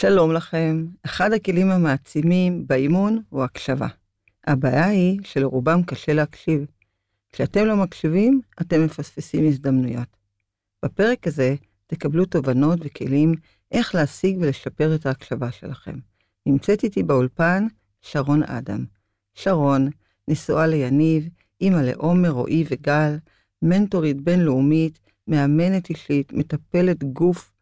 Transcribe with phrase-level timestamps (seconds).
[0.00, 0.86] שלום לכם.
[1.04, 3.86] אחד הכלים המעצימים באימון הוא הקשבה.
[4.46, 6.66] הבעיה היא שלרובם קשה להקשיב.
[7.32, 10.16] כשאתם לא מקשיבים, אתם מפספסים הזדמנויות.
[10.84, 11.54] בפרק הזה
[11.86, 13.34] תקבלו תובנות וכלים
[13.72, 15.94] איך להשיג ולשפר את ההקשבה שלכם.
[16.46, 17.66] נמצאת איתי באולפן
[18.00, 18.84] שרון אדם.
[19.34, 19.88] שרון,
[20.28, 21.28] נשואה ליניב,
[21.60, 23.16] אימא לעומר, רועי וגל,
[23.62, 24.98] מנטורית בינלאומית,
[25.28, 27.52] מאמנת אישית, מטפלת גוף,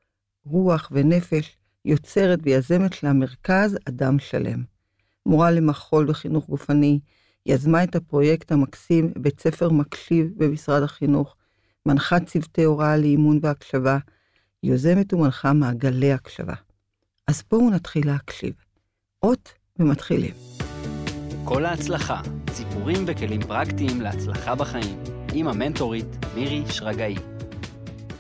[0.45, 1.59] רוח ונפש,
[1.89, 4.63] יוצרת ויזמת למרכז אדם שלם.
[5.27, 7.01] מורה למחול וחינוך גופני,
[7.47, 11.37] יזמה את הפרויקט המקסים בית ספר מקשיב במשרד החינוך,
[11.87, 13.99] מנחה צוותי הוראה לאימון והקשבה,
[14.63, 16.55] יוזמת ומנחה מעגלי הקשבה.
[17.27, 18.53] אז בואו נתחיל להקשיב.
[19.23, 20.35] אות ומתחילים.
[21.45, 22.21] כל ההצלחה,
[22.51, 24.97] סיפורים וכלים פרקטיים להצלחה בחיים,
[25.33, 27.15] עם המנטורית מירי שרגאי.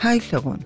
[0.03, 0.59] היי שרון.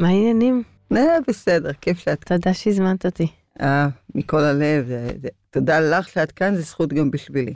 [0.00, 0.75] מה העניינים?
[0.92, 2.36] אה, בסדר, כיף שאת כאן.
[2.36, 3.26] תודה שהזמנת אותי.
[3.60, 7.52] אה, מכל הלב, זה, זה, תודה לך שאת כאן, זה זכות גם בשבילי.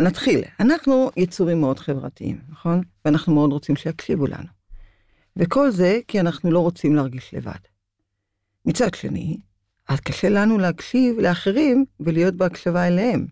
[0.00, 0.40] נתחיל.
[0.60, 2.80] אנחנו יצורים מאוד חברתיים, נכון?
[3.04, 4.48] ואנחנו מאוד רוצים שיקשיבו לנו.
[5.36, 7.52] וכל זה כי אנחנו לא רוצים להרגיש לבד.
[8.66, 9.36] מצד שני,
[9.88, 13.26] אז קשה לנו להקשיב לאחרים ולהיות בהקשבה אליהם.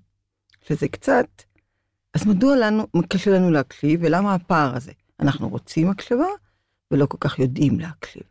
[0.68, 1.26] שזה קצת,
[2.14, 4.92] אז מדוע לנו, קשה לנו להקשיב ולמה הפער הזה?
[5.20, 6.26] אנחנו רוצים הקשבה
[6.90, 8.22] ולא כל כך יודעים להקשיב.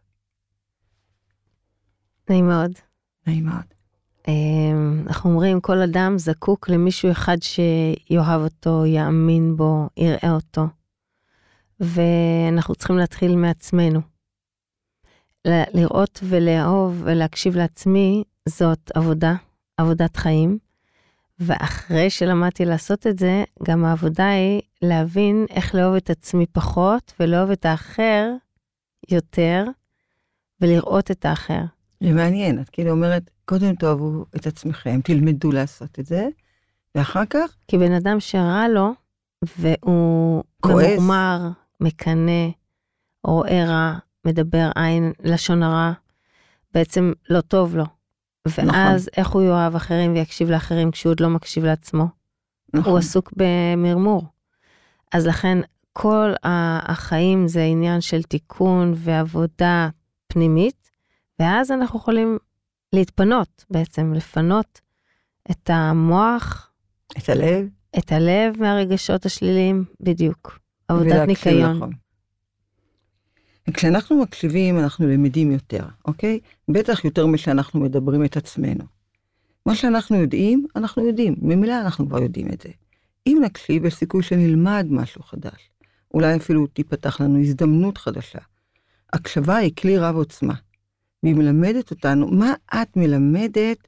[2.31, 2.71] נעים מאוד.
[3.27, 3.73] נעים מאוד.
[4.27, 10.67] אמ, אנחנו אומרים, כל אדם זקוק למישהו אחד שיאהב אותו, יאמין בו, יראה אותו.
[11.79, 13.99] ואנחנו צריכים להתחיל מעצמנו.
[15.47, 19.35] לראות ולאהוב ולהקשיב לעצמי זאת עבודה,
[19.77, 20.57] עבודת חיים.
[21.39, 27.52] ואחרי שלמדתי לעשות את זה, גם העבודה היא להבין איך לאהוב את עצמי פחות ולאהוב
[27.52, 28.31] את האחר
[29.09, 29.65] יותר,
[30.61, 31.61] ולראות את האחר.
[32.02, 36.27] זה מעניין, את כאילו אומרת, קודם תאהבו את עצמכם, תלמדו לעשות את זה,
[36.95, 37.55] ואחר כך...
[37.67, 38.91] כי בן אדם שרע לו,
[39.58, 40.86] והוא כועס.
[40.86, 41.49] ממורמר,
[41.80, 42.49] מקנא,
[43.23, 45.92] רואה רע, מדבר עין, לשון הרע,
[46.73, 47.86] בעצם לא טוב לו.
[48.47, 49.14] ואז נכון.
[49.17, 52.05] איך הוא יאהב אחרים ויקשיב לאחרים כשהוא עוד לא מקשיב לעצמו?
[52.73, 52.92] נכון.
[52.92, 54.23] הוא עסוק במרמור.
[55.11, 55.58] אז לכן
[55.93, 59.89] כל החיים זה עניין של תיקון ועבודה
[60.27, 60.90] פנימית,
[61.41, 62.37] ואז אנחנו יכולים
[62.93, 64.81] להתפנות בעצם, לפנות
[65.52, 66.71] את המוח,
[67.17, 67.67] את הלב.
[67.97, 70.59] את הלב מהרגשות השליליים, בדיוק.
[70.87, 71.75] עבודת ניקיון.
[71.75, 71.91] נכון.
[73.73, 76.39] כשאנחנו מקשיבים, אנחנו למדים יותר, אוקיי?
[76.69, 78.83] בטח יותר משאנחנו מדברים את עצמנו.
[79.65, 81.35] מה שאנחנו יודעים, אנחנו יודעים.
[81.41, 82.69] ממילא אנחנו כבר יודעים את זה.
[83.27, 85.69] אם נקשיב, יש סיכוי שנלמד משהו חדש.
[86.13, 88.39] אולי אפילו תיפתח לנו הזדמנות חדשה.
[89.13, 90.53] הקשבה היא כלי רב עוצמה,
[91.23, 93.87] והיא מלמדת אותנו מה את מלמדת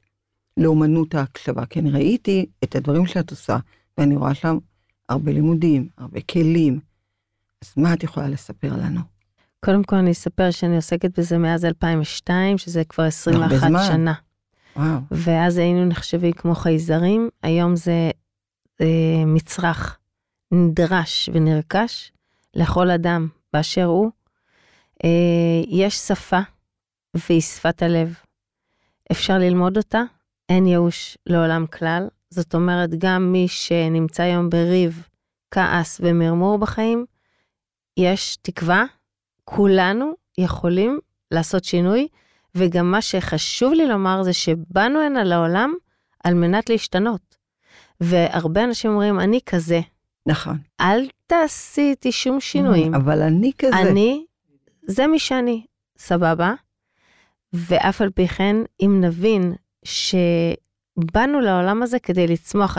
[0.56, 1.66] לאומנות ההקשבה.
[1.66, 3.56] כי אני ראיתי את הדברים שאת עושה,
[3.98, 4.58] ואני רואה שם
[5.08, 6.80] הרבה לימודים, הרבה כלים.
[7.62, 9.00] אז מה את יכולה לספר לנו?
[9.64, 13.84] קודם כל אני אספר שאני עוסקת בזה מאז 2002, שזה כבר 21 זמן.
[13.86, 14.14] שנה.
[14.76, 18.10] וואו, ואז היינו נחשבים כמו חייזרים, היום זה
[18.80, 19.98] אה, מצרך
[20.52, 22.12] נדרש ונרכש
[22.54, 24.10] לכל אדם באשר הוא.
[25.04, 25.08] אה,
[25.68, 26.40] יש שפה,
[27.14, 28.14] והיא שפת הלב.
[29.12, 30.02] אפשר ללמוד אותה,
[30.48, 32.08] אין ייאוש לעולם כלל.
[32.30, 35.08] זאת אומרת, גם מי שנמצא היום בריב,
[35.50, 37.04] כעס ומרמור בחיים,
[37.96, 38.84] יש תקווה,
[39.44, 40.98] כולנו יכולים
[41.30, 42.08] לעשות שינוי,
[42.54, 45.74] וגם מה שחשוב לי לומר זה שבאנו הנה לעולם
[46.24, 47.36] על מנת להשתנות.
[48.00, 49.80] והרבה אנשים אומרים, אני כזה,
[50.26, 50.58] נכון.
[50.80, 52.94] אל תעשי איתי שום שינויים.
[52.94, 53.80] אבל אני כזה.
[53.80, 54.24] אני,
[54.86, 55.66] זה מי שאני,
[55.98, 56.54] סבבה?
[57.54, 59.54] ואף על פי כן, אם נבין
[59.84, 62.76] שבאנו לעולם הזה כדי לצמוח,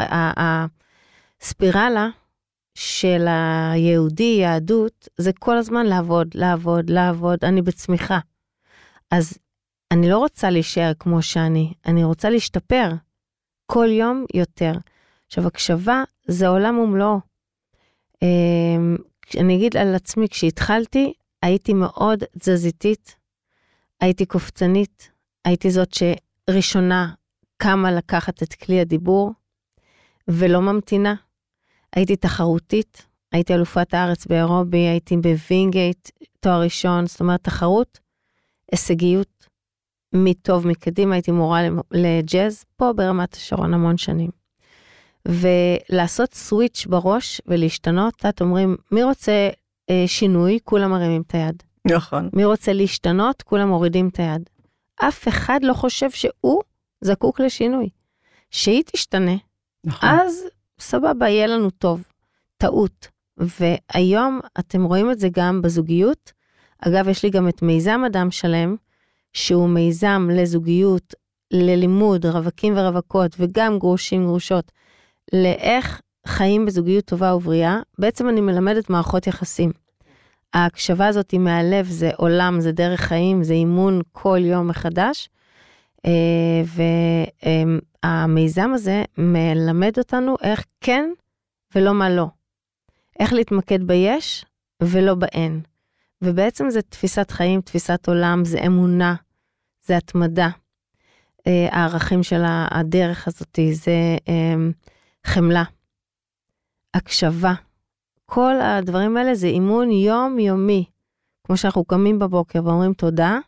[1.41, 2.09] הספירלה
[2.75, 8.19] של היהודי, יהדות, זה כל הזמן לעבוד, לעבוד, לעבוד, אני בצמיחה.
[9.11, 9.37] אז
[9.91, 12.89] אני לא רוצה להישאר כמו שאני, אני רוצה להשתפר
[13.66, 14.71] כל יום יותר.
[15.28, 17.19] עכשיו, הקשבה זה עולם ומלואו.
[18.21, 18.97] אמ,
[19.39, 23.16] אני אגיד על עצמי, כשהתחלתי, הייתי מאוד תזזיתית,
[24.01, 25.11] הייתי קופצנית,
[25.45, 27.13] הייתי זאת שראשונה
[27.57, 29.31] קמה לקחת את כלי הדיבור,
[30.27, 31.15] ולא ממתינה.
[31.95, 36.09] הייתי תחרותית, הייתי אלופת הארץ באירובי, הייתי בווינגייט,
[36.39, 37.99] תואר ראשון, זאת אומרת תחרות,
[38.71, 39.47] הישגיות,
[40.13, 41.61] מ top מקדימה, הייתי מורה
[41.91, 44.29] לג'אז, פה ברמת השרון המון שנים.
[45.27, 49.49] ולעשות סוויץ' בראש ולהשתנות, את אומרים, מי רוצה
[49.89, 50.59] אה, שינוי?
[50.63, 51.63] כולם מרימים את היד.
[51.85, 52.29] נכון.
[52.34, 53.41] מי רוצה להשתנות?
[53.41, 54.49] כולם מורידים את היד.
[54.96, 56.61] אף אחד לא חושב שהוא
[57.02, 57.90] זקוק לשינוי.
[58.52, 59.35] שהיא תשתנה,
[59.84, 60.09] נכון.
[60.09, 60.43] אז
[60.79, 62.03] סבבה, יהיה לנו טוב.
[62.58, 63.08] טעות.
[63.37, 66.32] והיום אתם רואים את זה גם בזוגיות.
[66.79, 68.76] אגב, יש לי גם את מיזם אדם שלם,
[69.34, 71.14] שהוא מיזם לזוגיות,
[71.52, 74.72] ללימוד רווקים ורווקות, וגם גרושים גרושות,
[75.34, 77.79] לאיך חיים בזוגיות טובה ובריאה.
[77.99, 79.72] בעצם אני מלמדת מערכות יחסים.
[80.53, 85.29] ההקשבה הזאת היא מהלב, זה עולם, זה דרך חיים, זה אימון כל יום מחדש.
[86.05, 86.61] אה,
[88.03, 91.09] והמיזם הזה מלמד אותנו איך כן
[91.75, 92.27] ולא מה לא.
[93.19, 94.45] איך להתמקד ביש
[94.83, 95.61] ולא באין.
[96.21, 99.15] ובעצם זה תפיסת חיים, תפיסת עולם, זה אמונה,
[99.81, 100.49] זה התמדה.
[101.47, 104.55] אה, הערכים של הדרך הזאתי, זה אה,
[105.25, 105.63] חמלה,
[106.93, 107.53] הקשבה.
[108.25, 110.85] כל הדברים האלה זה אימון יומיומי.
[111.43, 113.39] כמו שאנחנו קמים בבוקר ואומרים תודה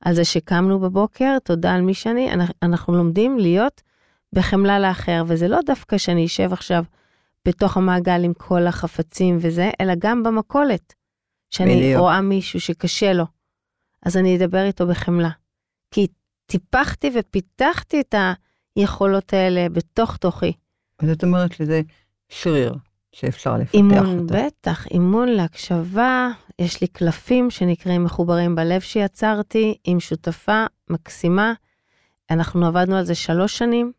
[0.00, 2.30] על זה שקמנו בבוקר, תודה על מי שאני,
[2.62, 3.82] אנחנו לומדים להיות
[4.32, 6.84] בחמלה לאחר, וזה לא דווקא שאני אשב עכשיו
[7.48, 10.94] בתוך המעגל עם כל החפצים וזה, אלא גם במכולת.
[11.50, 12.00] שאני בדיוק.
[12.00, 13.24] רואה מישהו שקשה לו,
[14.02, 15.30] אז אני אדבר איתו בחמלה.
[15.90, 16.06] כי
[16.46, 18.14] טיפחתי ופיתחתי את
[18.76, 20.52] היכולות האלה בתוך תוכי.
[21.02, 21.80] זאת אומרת שזה
[22.28, 22.74] שריר
[23.12, 24.34] שאפשר לפתח אימון, אותו.
[24.34, 26.28] בטח, אימון להקשבה.
[26.58, 31.52] יש לי קלפים שנקראים מחוברים בלב שיצרתי, עם שותפה מקסימה.
[32.30, 33.92] אנחנו עבדנו על זה שלוש שנים.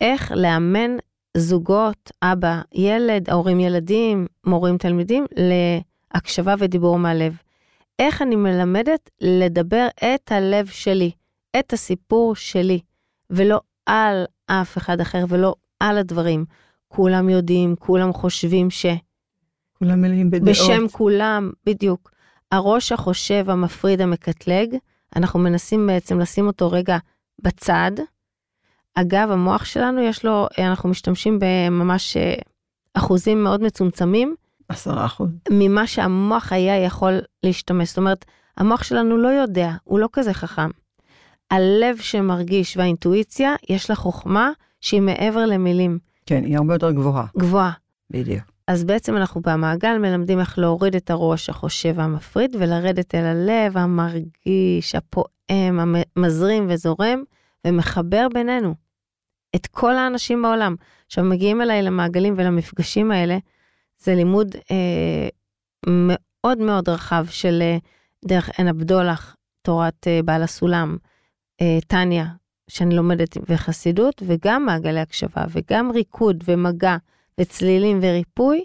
[0.00, 0.90] איך לאמן
[1.36, 5.26] זוגות, אבא, ילד, ההורים ילדים, מורים תלמידים,
[6.14, 7.36] להקשבה ודיבור מהלב.
[7.98, 11.10] איך אני מלמדת לדבר את הלב שלי,
[11.58, 12.80] את הסיפור שלי,
[13.30, 16.44] ולא על אף אחד אחר ולא על הדברים.
[16.94, 18.86] כולם יודעים, כולם חושבים ש...
[19.78, 20.48] כולם מלאים בדעות.
[20.48, 22.10] בשם כולם, בדיוק.
[22.52, 24.76] הראש החושב, המפריד, המקטלג,
[25.16, 26.98] אנחנו מנסים בעצם לשים אותו רגע
[27.42, 27.90] בצד.
[28.94, 32.34] אגב, המוח שלנו, יש לו, אנחנו משתמשים בממש אה,
[32.94, 34.34] אחוזים מאוד מצומצמים.
[34.68, 35.30] עשרה אחוז.
[35.50, 37.88] ממה שהמוח היה יכול להשתמש.
[37.88, 38.24] זאת אומרת,
[38.56, 40.70] המוח שלנו לא יודע, הוא לא כזה חכם.
[41.50, 44.50] הלב שמרגיש והאינטואיציה, יש לה חוכמה
[44.80, 46.11] שהיא מעבר למילים.
[46.26, 47.26] כן, היא הרבה יותר גבוהה.
[47.38, 47.72] גבוהה.
[48.10, 48.52] בדיוק.
[48.68, 54.94] אז בעצם אנחנו במעגל מלמדים איך להוריד את הראש החושב והמפריד ולרדת אל הלב המרגיש,
[54.94, 57.22] הפועם, המזרים וזורם
[57.66, 58.74] ומחבר בינינו
[59.56, 60.74] את כל האנשים בעולם.
[61.06, 63.38] עכשיו מגיעים אליי למעגלים ולמפגשים האלה,
[63.98, 65.28] זה לימוד אה,
[65.86, 67.76] מאוד מאוד רחב של אה,
[68.24, 70.96] דרך עין הבדולח, תורת אה, בעל הסולם,
[71.60, 72.26] אה, טניה,
[72.72, 76.96] שאני לומדת בחסידות, וגם מעגלי הקשבה, וגם ריקוד ומגע
[77.40, 78.64] וצלילים וריפוי,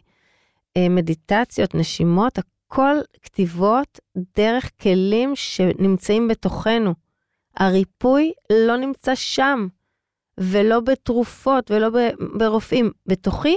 [0.77, 3.99] אה, מדיטציות, נשימות, הכל כתיבות
[4.37, 6.93] דרך כלים שנמצאים בתוכנו.
[7.57, 8.31] הריפוי
[8.67, 9.67] לא נמצא שם,
[10.39, 11.89] ולא בתרופות ולא
[12.37, 12.91] ברופאים.
[13.05, 13.55] בתוכי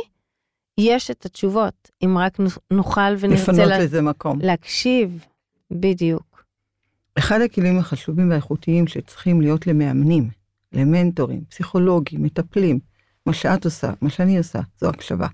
[0.78, 2.38] יש את התשובות, אם רק
[2.70, 3.42] נוכל ונרצה...
[3.42, 3.78] לפנות לה...
[3.78, 4.38] לזה מקום.
[4.42, 5.24] להקשיב,
[5.70, 6.44] בדיוק.
[7.18, 10.30] אחד הכלים החשובים והאיכותיים שצריכים להיות למאמנים,
[10.72, 12.78] למנטורים, פסיכולוגים, מטפלים,
[13.26, 15.26] מה שאת עושה, מה שאני עושה, זו הקשבה.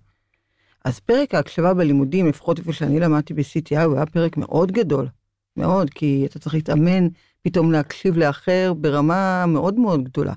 [0.85, 5.09] אז פרק ההקשבה בלימודים, לפחות איפה שאני למדתי ב-CTI, הוא היה פרק מאוד גדול,
[5.57, 7.09] מאוד, כי אתה צריך להתאמן
[7.43, 10.33] פתאום להקשיב לאחר ברמה מאוד מאוד גדולה.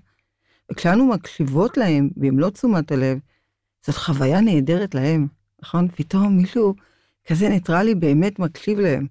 [0.71, 3.19] וכשאנו מקשיבות להם במלוא תשומת הלב,
[3.85, 5.27] זאת חוויה נהדרת להם,
[5.61, 5.87] נכון?
[5.87, 6.75] פתאום מישהו
[7.27, 9.07] כזה ניטרלי באמת מקשיב להם.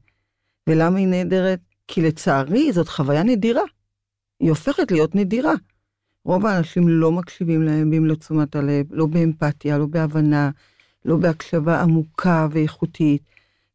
[0.67, 1.61] ולמה היא נהדרת?
[1.89, 3.63] כי לצערי זאת חוויה נדירה.
[4.41, 5.53] היא הופכת להיות נדירה.
[6.25, 10.51] רוב האנשים לא מקשיבים להם במלוא תשומת הלב, לא באמפתיה, לא בהבנה,
[11.05, 13.23] לא בהקשבה עמוקה ואיכותית.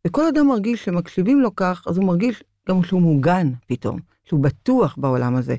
[0.07, 4.95] וכל אדם מרגיש שמקשיבים לו כך, אז הוא מרגיש גם שהוא מוגן פתאום, שהוא בטוח
[4.97, 5.55] בעולם הזה.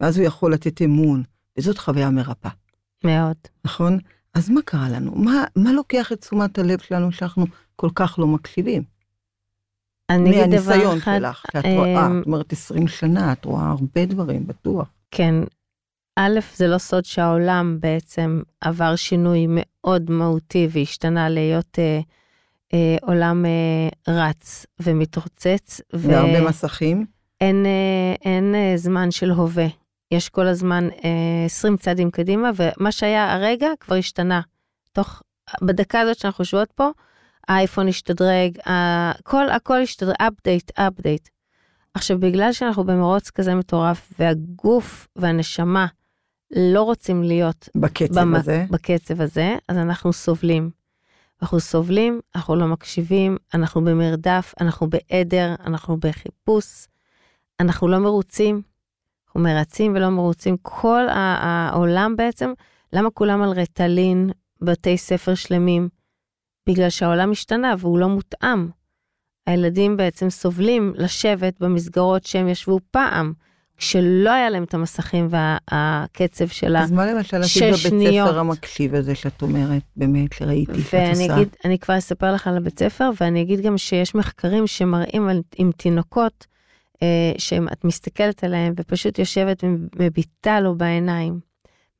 [0.00, 1.22] ואז הוא יכול לתת אמון,
[1.58, 2.50] וזאת חוויה מרפאה.
[3.04, 3.36] מאוד.
[3.64, 3.98] נכון?
[4.34, 5.14] אז מה קרה לנו?
[5.14, 7.46] מה, מה לוקח את תשומת הלב שלנו שאנחנו
[7.76, 8.82] כל כך לא מקשיבים?
[10.10, 10.78] אני אגיד דבר אחד...
[10.78, 14.90] מהניסיון שלך, שאת רואה, את אומרת 20 שנה, את רואה הרבה דברים, בטוח.
[15.10, 15.34] כן.
[16.22, 22.00] א', זה לא סוד שהעולם בעצם עבר שינוי מאוד מהותי והשתנה להיות אה,
[22.74, 25.80] אה, עולם אה, רץ ומתרוצץ.
[25.92, 27.06] והרבה מסכים.
[27.40, 29.66] אין, אה, אין אה, זמן של הווה.
[30.10, 34.40] יש כל הזמן אה, 20 צעדים קדימה, ומה שהיה הרגע כבר השתנה.
[34.92, 35.22] תוך,
[35.62, 36.90] בדקה הזאת שאנחנו יושבות פה,
[37.48, 41.28] האייפון השתדרג, הכל, הכל השתדרג, אפדייט, אפדייט.
[41.94, 45.86] עכשיו, בגלל שאנחנו במרוץ כזה מטורף, והגוף והנשמה
[46.50, 48.34] לא רוצים להיות בקצב במ...
[48.34, 50.70] הזה, בקצב הזה, אז אנחנו סובלים.
[51.42, 56.86] אנחנו סובלים, אנחנו לא מקשיבים, אנחנו במרדף, אנחנו בעדר, אנחנו בחיפוש,
[57.60, 58.62] אנחנו לא מרוצים,
[59.26, 60.56] אנחנו מרצים ולא מרוצים.
[60.62, 62.52] כל העולם בעצם,
[62.92, 64.30] למה כולם על רטלין,
[64.60, 65.88] בתי ספר שלמים?
[66.68, 68.68] בגלל שהעולם השתנה והוא לא מותאם.
[69.46, 73.32] הילדים בעצם סובלים לשבת במסגרות שהם ישבו פעם,
[73.80, 76.84] כשלא היה להם את המסכים והקצב של השש שניות.
[76.84, 81.36] אז מה למשל עשית בבית ספר המקשיב הזה שאת אומרת, באמת, שראיתי שאת ואני עושה?
[81.36, 85.42] אגיד, אני כבר אספר לך על הבית ספר, ואני אגיד גם שיש מחקרים שמראים על,
[85.56, 86.46] עם תינוקות,
[87.02, 91.40] אה, שאת מסתכלת עליהם ופשוט יושבת ומביטה לו בעיניים,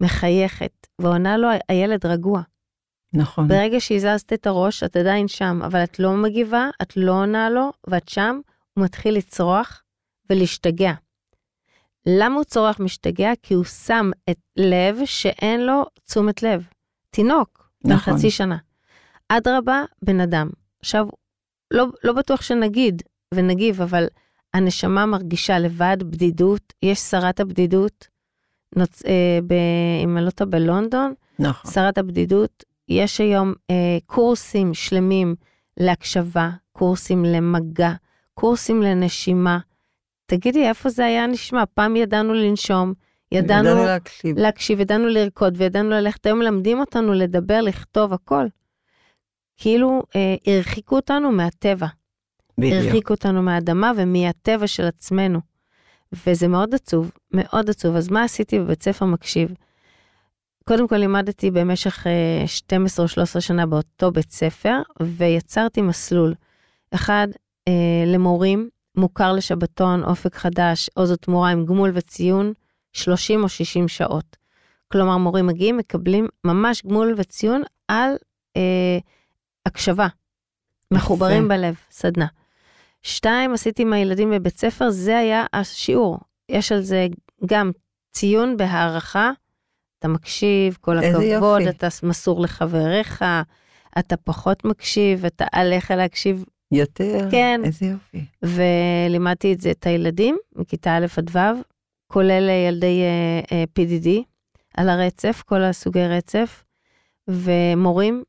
[0.00, 2.42] מחייכת, ועונה לו, הילד רגוע.
[3.12, 3.48] נכון.
[3.48, 7.70] ברגע שהזזת את הראש, את עדיין שם, אבל את לא מגיבה, את לא עונה לו,
[7.86, 8.40] ואת שם,
[8.74, 9.82] הוא מתחיל לצרוח
[10.30, 10.92] ולהשתגע.
[12.06, 13.32] למה הוא צורח משתגע?
[13.42, 16.66] כי הוא שם את לב שאין לו תשומת לב.
[17.10, 18.14] תינוק, נכון.
[18.14, 18.56] חצי שנה.
[19.28, 20.50] אדרבה, בן אדם.
[20.80, 21.06] עכשיו,
[21.70, 23.02] לא, לא בטוח שנגיד
[23.34, 24.06] ונגיב, אבל
[24.54, 28.08] הנשמה מרגישה לבד, בדידות, יש שרת הבדידות,
[28.76, 29.04] נוצ...
[29.06, 29.52] אה, ב...
[30.04, 31.70] אם אני לא טועה, בלונדון, נכון.
[31.70, 35.34] שרת הבדידות, יש היום אה, קורסים שלמים
[35.76, 37.92] להקשבה, קורסים למגע,
[38.34, 39.58] קורסים לנשימה.
[40.30, 41.64] תגידי, איפה זה היה נשמע?
[41.74, 42.92] פעם ידענו לנשום,
[43.32, 44.38] ידענו ידענו להקשיב.
[44.38, 46.26] להקשיב, ידענו לרקוד וידענו ללכת.
[46.26, 48.46] היום מלמדים אותנו לדבר, לכתוב, הכל.
[49.56, 51.86] כאילו אה, הרחיקו אותנו מהטבע,
[52.58, 52.74] בדיוק.
[52.74, 55.40] הרחיקו אותנו מהאדמה ומהטבע של עצמנו.
[56.26, 57.96] וזה מאוד עצוב, מאוד עצוב.
[57.96, 59.54] אז מה עשיתי בבית ספר מקשיב?
[60.68, 66.34] קודם כל לימדתי במשך אה, 12 או 13 שנה באותו בית ספר, ויצרתי מסלול.
[66.94, 67.28] אחד,
[67.68, 72.52] אה, למורים, מוכר לשבתון, אופק חדש, עוז ותמורה עם גמול וציון,
[72.92, 74.36] 30 או 60 שעות.
[74.92, 78.12] כלומר, מורים מגיעים, מקבלים ממש גמול וציון על
[78.56, 78.98] אה,
[79.66, 80.08] הקשבה.
[80.92, 82.26] מחוברים בלב, סדנה.
[83.02, 86.18] שתיים, עשיתי עם הילדים בבית ספר, זה היה השיעור.
[86.48, 87.06] יש על זה
[87.46, 87.70] גם
[88.12, 89.30] ציון בהערכה,
[89.98, 91.68] אתה מקשיב, כל הכבוד, יופי.
[91.68, 93.24] אתה מסור לחבריך,
[93.98, 97.28] אתה פחות מקשיב, אתה עליך להקשיב, יותר?
[97.30, 97.60] כן.
[97.64, 98.24] איזה יופי.
[98.42, 101.38] ולימדתי את זה את הילדים מכיתה א' עד ו',
[102.06, 104.08] כולל אה, ילדי אה, אה, PDD,
[104.76, 106.64] על הרצף, כל הסוגי רצף,
[107.28, 108.22] ומורים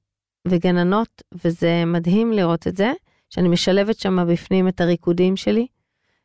[0.48, 2.92] וגננות, וזה מדהים לראות את זה,
[3.30, 5.68] שאני משלבת שם בפנים את הריקודים שלי.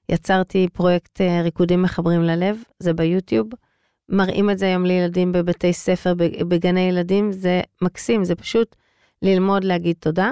[0.08, 3.49] יצרתי פרויקט אה, ריקודים מחברים ללב, זה ביוטיוב.
[4.08, 8.76] מראים את זה היום לילדים בבתי ספר, בג- בגני ילדים, זה מקסים, זה פשוט
[9.23, 10.30] ללמוד להגיד תודה,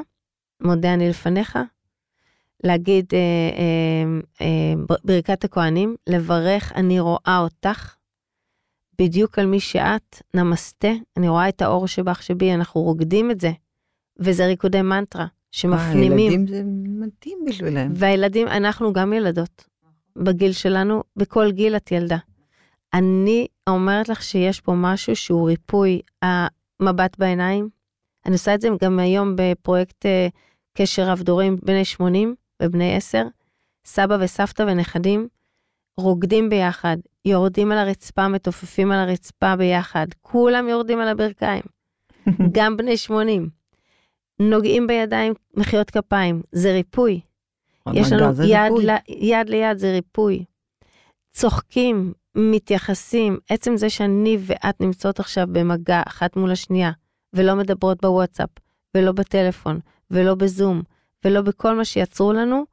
[0.62, 1.58] מודה אני לפניך,
[2.64, 7.94] להגיד אה, אה, אה, בר- ברכת הכוהנים, לברך אני רואה אותך,
[8.98, 13.50] בדיוק על מי שאת, נמסטה, אני רואה את האור שבך שבי, אנחנו רוקדים את זה,
[14.18, 16.18] וזה ריקודי מנטרה שמפנימים.
[16.18, 16.62] הילדים זה
[17.06, 17.92] מתאים בשבילם.
[17.94, 19.64] והילדים, אנחנו גם ילדות.
[20.16, 22.16] בגיל שלנו, בכל גיל את ילדה.
[22.94, 27.68] אני אומרת לך שיש פה משהו שהוא ריפוי המבט בעיניים.
[28.26, 30.28] אני עושה את זה גם היום בפרויקט אה,
[30.78, 33.22] קשר רב דורי עם בני 80 ובני 10.
[33.84, 35.28] סבא וסבתא ונכדים
[35.96, 41.62] רוקדים ביחד, יורדים על הרצפה, מתופפים על הרצפה ביחד, כולם יורדים על הברכיים,
[42.54, 43.48] גם בני 80.
[44.38, 47.20] נוגעים בידיים, מחיאות כפיים, זה ריפוי.
[47.92, 48.86] יש לנו יד, ריפוי.
[48.86, 50.44] ל, יד ליד זה ריפוי.
[51.30, 56.90] צוחקים, מתייחסים, עצם זה שאני ואת נמצאות עכשיו במגע אחת מול השנייה,
[57.32, 58.50] ולא מדברות בוואטסאפ,
[58.96, 59.80] ולא בטלפון,
[60.10, 60.82] ולא בזום,
[61.24, 62.64] ולא בכל מה שיצרו לנו,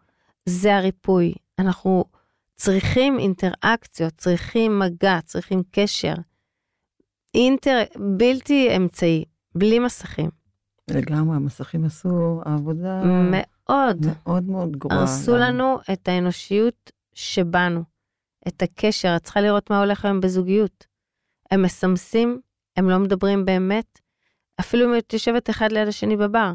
[0.45, 1.33] זה הריפוי.
[1.59, 2.05] אנחנו
[2.55, 6.13] צריכים אינטראקציות, צריכים מגע, צריכים קשר.
[7.33, 7.83] אינטר...
[8.17, 10.29] בלתי אמצעי, בלי מסכים.
[10.89, 14.05] לגמרי, המסכים עשו עבודה מאוד.
[14.25, 14.99] מאוד מאוד גרועה.
[14.99, 15.43] הרסו לנו.
[15.43, 17.83] לנו את האנושיות שבנו,
[18.47, 19.15] את הקשר.
[19.15, 20.87] את צריכה לראות מה הולך היום בזוגיות.
[21.51, 22.39] הם מסמסים,
[22.77, 23.99] הם לא מדברים באמת.
[24.59, 26.53] אפילו אם את יושבת אחד ליד השני בבר,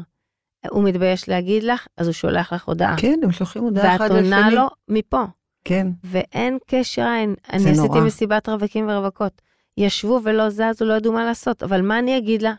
[0.69, 2.95] הוא מתבייש להגיד לך, אז הוא שולח לך הודעה.
[2.97, 4.35] כן, הם שולחים הודעה אחד ואת לשני.
[4.35, 5.23] עונה לו מפה.
[5.63, 7.35] כן, ואין קשר עין.
[7.53, 8.01] אני זה עשיתי נורא.
[8.01, 9.41] מסיבת רווקים ורווקות.
[9.77, 12.53] ישבו ולא זזו, לא ידעו מה לעשות, אבל מה אני אגיד לה?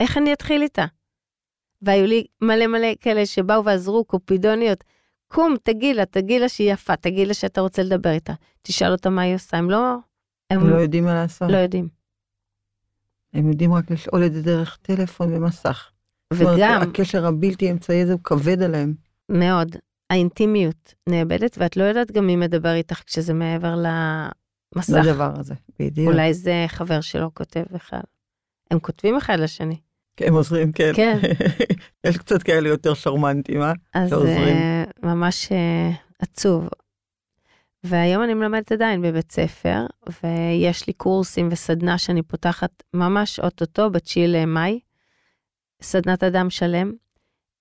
[0.00, 0.84] איך אני אתחיל איתה?
[1.82, 4.84] והיו לי מלא מלא כאלה שבאו ועזרו, קופידוניות.
[5.28, 8.32] קום, תגיד לה, תגיד לה שהיא יפה, תגיד לה שאתה רוצה לדבר איתה.
[8.62, 9.96] תשאל אותה מה היא עושה, הם לא...
[10.50, 11.50] הם הם לא יודעים מה לעשות.
[11.50, 11.88] לא יודעים.
[13.32, 15.90] הם יודעים רק לשאול את זה דרך טלפון ומסך.
[16.32, 18.94] וגם, הקשר הבלתי אמצעי הזה הוא כבד עליהם.
[19.28, 19.76] מאוד,
[20.10, 24.92] האינטימיות נאבדת, ואת לא יודעת גם מי מדבר איתך כשזה מעבר למסך.
[25.02, 26.08] לדבר הזה, בדיוק.
[26.08, 28.00] אולי זה חבר שלו כותב בכלל.
[28.70, 29.76] הם כותבים אחד לשני.
[30.20, 30.92] הם עוזרים, כן.
[30.96, 31.18] כן.
[32.06, 33.72] יש קצת כאלה יותר שרמנטים, אה?
[33.94, 34.56] אז שעוזרים.
[34.56, 36.68] אה, ממש אה, עצוב.
[37.84, 39.86] והיום אני מלמדת עדיין בבית ספר,
[40.22, 44.80] ויש לי קורסים וסדנה שאני פותחת ממש אוטוטו, ב-9 למאי,
[45.82, 46.92] סדנת אדם שלם,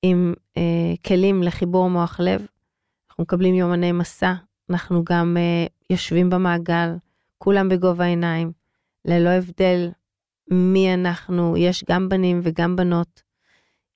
[0.02, 2.46] עם אה, כלים לחיבור מוח לב.
[3.10, 4.34] אנחנו מקבלים יומני מסע,
[4.70, 6.90] אנחנו גם אה, יושבים במעגל,
[7.38, 8.52] כולם בגובה העיניים,
[9.06, 9.90] ללא הבדל
[10.52, 13.22] מי אנחנו, יש גם בנים וגם בנות,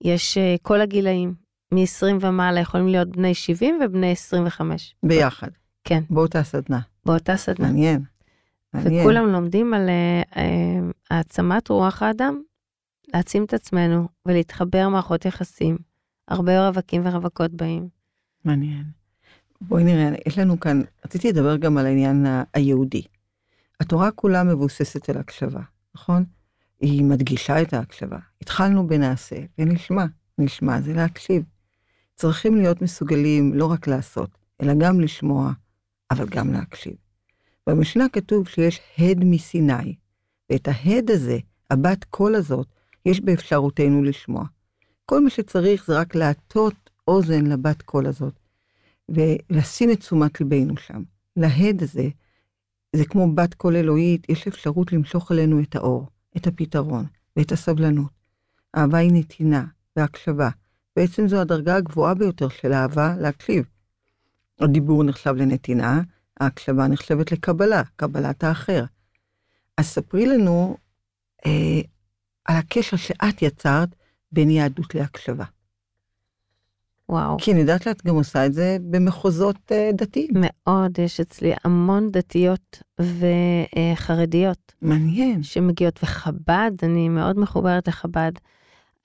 [0.02, 1.34] יש uh, כל הגילאים,
[1.74, 4.96] מ-20 ומעלה יכולים להיות בני 70 ובני 25.
[5.04, 5.48] ביחד.
[5.84, 6.04] כן.
[6.10, 6.80] באותה סדנה.
[7.06, 7.68] באותה סדנה.
[7.68, 8.04] מעניין.
[8.74, 9.02] מעניין.
[9.02, 10.38] וכולם לומדים על uh, uh,
[11.10, 12.42] העצמת רוח האדם,
[13.14, 15.78] להעצים את עצמנו ולהתחבר מערכות יחסים.
[16.28, 17.90] הרבה רווקים ורווקות באים.
[18.46, 18.84] מעניין.
[19.62, 23.02] בואי נראה, יש לנו כאן, רציתי לדבר גם על העניין היהודי.
[23.80, 25.62] התורה כולה מבוססת על הקשבה,
[25.96, 26.26] נכון?
[26.80, 28.18] היא מדגישה את ההקשבה.
[28.42, 30.06] התחלנו בנעשה ונשמע.
[30.38, 31.44] נשמע זה להקשיב.
[32.16, 35.52] צריכים להיות מסוגלים לא רק לעשות, אלא גם לשמוע,
[36.12, 36.94] אבל גם להקשיב.
[37.70, 39.96] במשנה כתוב שיש הד מסיני,
[40.50, 41.38] ואת ההד הזה,
[41.72, 42.68] הבת קול הזאת,
[43.06, 44.46] יש באפשרותנו לשמוע.
[45.06, 48.34] כל מה שצריך זה רק להטות אוזן לבת קול הזאת,
[49.10, 51.04] ולשים את תשומת ליבנו שם.
[51.36, 52.10] להד הזה,
[52.96, 56.08] זה כמו בת קול אלוהית, יש אפשרות למשוך אלינו את האור.
[56.38, 57.06] את הפתרון
[57.38, 58.12] ואת הסבלנות.
[58.76, 60.50] אהבה היא נתינה והקשבה.
[60.96, 63.66] בעצם זו הדרגה הגבוהה ביותר של אהבה להקשיב.
[64.60, 66.02] הדיבור נחשב לנתינה,
[66.40, 68.84] ההקשבה נחשבת לקבלה, קבלת האחר.
[69.78, 70.78] אז ספרי לנו
[71.46, 71.82] אה,
[72.46, 73.90] על הקשר שאת יצרת
[74.32, 75.46] בין יהדות להקשבה.
[77.10, 77.38] וואו.
[77.40, 80.30] כי אני יודעת שאת גם עושה את זה במחוזות uh, דתיים.
[80.34, 84.74] מאוד, יש אצלי המון דתיות וחרדיות.
[84.82, 85.44] מעניין.
[85.44, 88.32] שמגיעות, וחב"ד, אני מאוד מחוברת לחב"ד.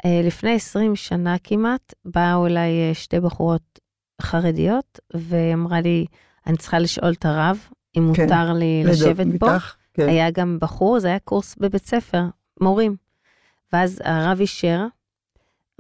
[0.03, 3.79] Uh, לפני 20 שנה כמעט, באו אליי uh, שתי בחורות
[4.23, 6.07] חרדיות, ואמרה לי,
[6.47, 7.59] אני צריכה לשאול את הרב,
[7.97, 8.23] אם כן.
[8.23, 9.47] מותר לי לשבת פה.
[9.47, 10.09] מתח, כן.
[10.09, 12.25] היה גם בחור, זה היה קורס בבית ספר,
[12.61, 12.97] מורים.
[13.73, 14.87] ואז הרב אישר,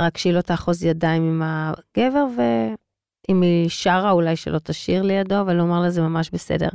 [0.00, 5.54] רק שהיא לא תאחוז ידיים עם הגבר, ואם היא שרה, אולי שלא תשאיר לידו, אבל
[5.54, 6.68] לומר לה זה ממש בסדר.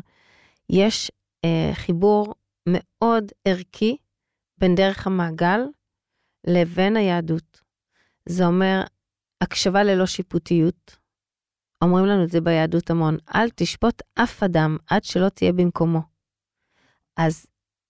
[0.69, 1.11] יש
[1.45, 2.33] אה, חיבור
[2.69, 3.97] מאוד ערכי
[4.57, 5.61] בין דרך המעגל
[6.47, 7.61] לבין היהדות.
[8.29, 8.83] זה אומר
[9.41, 10.97] הקשבה ללא שיפוטיות.
[11.81, 16.01] אומרים לנו את זה ביהדות המון, אל תשפוט אף אדם עד שלא תהיה במקומו.
[17.17, 17.45] אז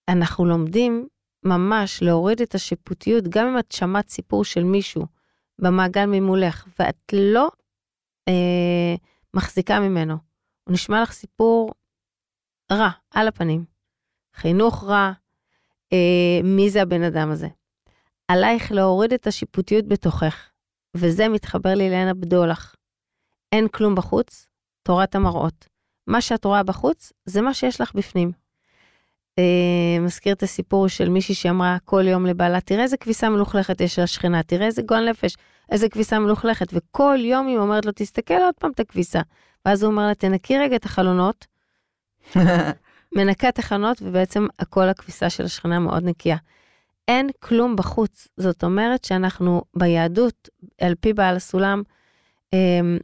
[0.09, 1.07] אנחנו לומדים
[1.45, 5.05] ממש להוריד את השיפוטיות, גם אם את שמעת סיפור של מישהו
[5.59, 7.49] במעגל ממולך, ואת לא
[8.27, 8.95] אה,
[9.33, 10.13] מחזיקה ממנו.
[10.63, 11.73] הוא נשמע לך סיפור
[12.71, 13.65] רע, על הפנים.
[14.35, 15.11] חינוך רע,
[15.93, 17.47] אה, מי זה הבן אדם הזה?
[18.27, 20.49] עלייך להוריד את השיפוטיות בתוכך,
[20.97, 22.75] וזה מתחבר לי לעין הבדולח.
[23.51, 24.47] אין כלום בחוץ,
[24.83, 25.67] תורת המראות.
[26.07, 28.31] מה שאת רואה בחוץ, זה מה שיש לך בפנים.
[29.39, 33.99] אה, מזכיר את הסיפור של מישהי שאמרה כל יום לבעלה, תראה איזה כביסה מלוכלכת יש
[33.99, 35.35] לשכנה, תראה איזה גועל נפש,
[35.71, 39.21] איזה כביסה מלוכלכת, וכל יום היא אומרת לו, תסתכל עוד פעם את הכביסה.
[39.65, 41.47] ואז הוא אומר לה, תנקי רגע את החלונות,
[43.15, 46.37] מנקה את החלונות, ובעצם הכל הכביסה של השכנה מאוד נקייה.
[47.07, 48.27] אין כלום בחוץ.
[48.37, 50.49] זאת אומרת שאנחנו ביהדות,
[50.81, 51.83] על פי בעל הסולם,
[52.53, 52.97] אמ,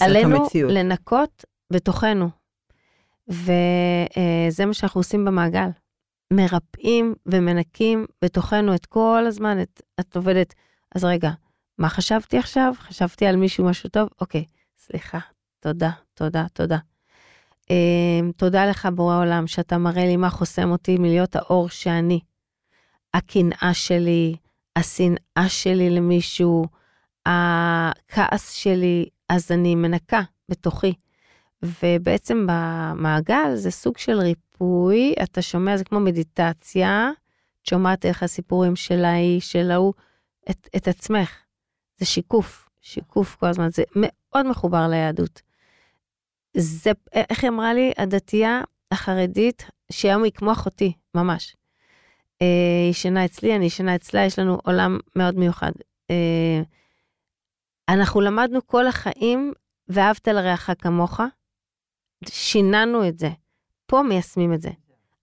[0.00, 0.72] עלינו המציאות.
[0.72, 2.39] לנקות בתוכנו.
[3.30, 5.68] וזה מה שאנחנו עושים במעגל.
[6.32, 10.54] מרפאים ומנקים בתוכנו את כל הזמן, את, את עובדת,
[10.94, 11.30] אז רגע,
[11.78, 12.72] מה חשבתי עכשיו?
[12.78, 14.08] חשבתי על מישהו משהו טוב?
[14.20, 14.44] אוקיי,
[14.78, 15.18] סליחה,
[15.60, 16.78] תודה, תודה, תודה.
[17.62, 22.20] Um, תודה לך, בורא עולם, שאתה מראה לי מה חוסם אותי מלהיות האור שאני.
[23.14, 24.36] הקנאה שלי,
[24.76, 26.64] השנאה שלי למישהו,
[27.26, 30.92] הכעס שלי, אז אני מנקה בתוכי.
[31.62, 37.10] ובעצם במעגל זה סוג של ריפוי, אתה שומע, זה כמו מדיטציה,
[37.62, 39.92] את שומעת איך הסיפורים של ההיא, של ההוא,
[40.50, 41.36] את, את עצמך.
[41.98, 45.42] זה שיקוף, שיקוף כל הזמן, זה מאוד מחובר ליהדות.
[46.56, 51.56] זה, איך היא אמרה לי, הדתייה החרדית, שהיום היא כמו אחותי, ממש.
[52.42, 52.46] אה,
[52.82, 55.72] היא ישנה אצלי, אני ישנה אצלה, יש לנו עולם מאוד מיוחד.
[56.10, 56.62] אה,
[57.88, 59.52] אנחנו למדנו כל החיים,
[59.88, 61.20] ואהבת לרעך כמוך,
[62.28, 63.30] שיננו את זה.
[63.86, 64.70] פה מיישמים את זה.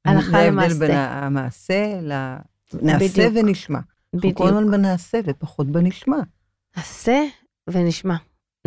[0.05, 0.73] הלכה למעשה.
[0.73, 1.99] זה ההבדל בין המעשה
[2.73, 3.79] לנעשה ונשמע.
[4.13, 4.41] בדיוק.
[4.41, 6.17] אנחנו כל הזמן בנעשה ופחות בנשמע.
[6.77, 7.23] נעשה
[7.67, 8.15] ונשמע.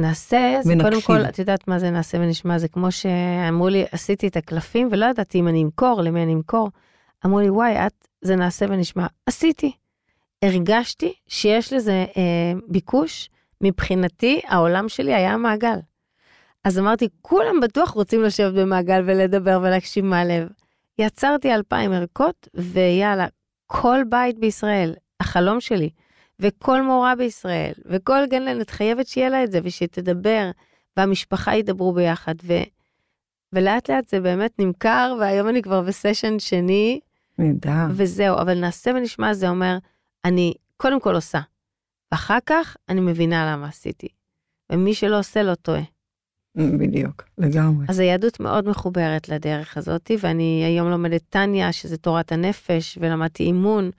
[0.01, 0.91] נעשה, זה ונקשיב.
[0.91, 4.89] קודם כל, את יודעת מה זה נעשה ונשמע, זה כמו שאמרו לי, עשיתי את הקלפים
[4.91, 6.71] ולא ידעתי אם אני אמכור, למי אני אמכור.
[7.27, 9.07] אמרו לי, וואי, את, זה נעשה ונשמע.
[9.27, 9.73] עשיתי.
[10.45, 15.79] הרגשתי שיש לזה אה, ביקוש, מבחינתי, העולם שלי היה מעגל.
[16.65, 20.49] אז אמרתי, כולם בטוח רוצים לשבת במעגל ולדבר ולהקשיב מהלב.
[20.99, 23.27] יצרתי אלפיים ערכות, ויאללה,
[23.67, 25.91] כל בית בישראל, החלום שלי,
[26.41, 30.51] וכל מורה בישראל, וכל גננת חייבת שיהיה לה את זה, ושתדבר,
[30.97, 32.35] והמשפחה ידברו ביחד.
[32.45, 32.53] ו...
[33.53, 37.01] ולאט לאט זה באמת נמכר, והיום אני כבר בסשן שני.
[37.39, 37.87] נהדר.
[37.91, 39.79] וזהו, אבל נעשה ונשמע זה אומר,
[40.25, 41.41] אני קודם כל עושה,
[42.13, 44.09] ואחר כך אני מבינה למה עשיתי.
[44.73, 45.83] ומי שלא עושה לא טועה.
[46.57, 47.87] בדיוק, לגמרי.
[47.89, 53.91] אז היהדות מאוד מחוברת לדרך הזאת, ואני היום לומדת טניה, שזה תורת הנפש, ולמדתי אימון.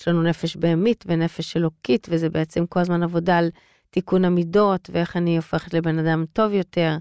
[0.00, 3.50] יש לנו נפש בהמית ונפש אלוקית, וזה בעצם כל הזמן עבודה על
[3.90, 6.96] תיקון המידות, ואיך אני הופכת לבן אדם טוב יותר,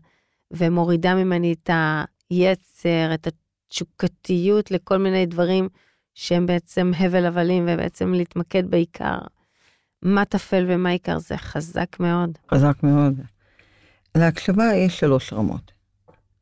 [0.52, 1.70] ומורידה ממני את
[2.30, 3.28] היצר, את
[3.68, 5.70] התשוקתיות לכל מיני דברים
[6.16, 9.18] שהם בעצם הבל הבלים, ובעצם להתמקד בעיקר.
[10.02, 12.38] מה טפל ומה עיקר זה חזק מאוד.
[12.52, 13.14] חזק מאוד.
[14.18, 15.72] להקשבה יש שלוש רמות.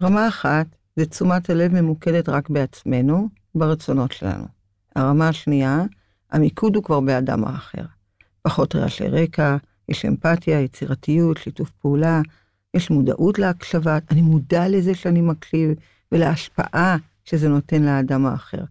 [0.03, 4.45] רמה אחת זה תשומת הלב ממוקדת רק בעצמנו, ברצונות שלנו.
[4.95, 5.83] הרמה השנייה,
[6.31, 7.83] המיקוד הוא כבר באדם האחר.
[8.41, 9.57] פחות רעשי רקע,
[9.89, 12.21] יש אמפתיה, יצירתיות, שיתוף פעולה,
[12.73, 15.71] יש מודעות להקשבה, אני מודע לזה שאני מקשיב,
[16.11, 18.63] ולהשפעה שזה נותן לאדם האחר.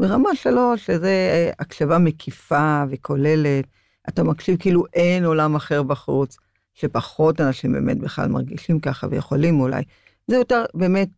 [0.00, 3.64] ברמה שלוש, שזה אה, הקשבה מקיפה וכוללת,
[4.08, 6.36] אתה מקשיב כאילו אין עולם אחר בחוץ,
[6.74, 9.82] שפחות אנשים באמת בכלל מרגישים ככה ויכולים אולי.
[10.28, 11.08] זה יותר באמת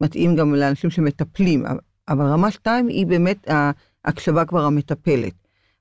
[0.00, 1.64] מתאים גם לאנשים שמטפלים,
[2.08, 3.48] אבל רמה שתיים היא באמת
[4.04, 5.32] ההקשבה כבר המטפלת.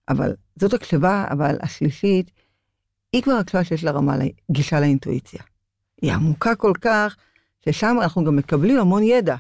[0.10, 2.32] אבל זאת הקשבה, אבל השלישית,
[3.14, 4.16] היא כבר הקשבה שיש לה רמה
[4.52, 5.42] גישה לאינטואיציה.
[6.02, 7.16] היא עמוקה כל כך,
[7.66, 9.36] ששם אנחנו גם מקבלים המון ידע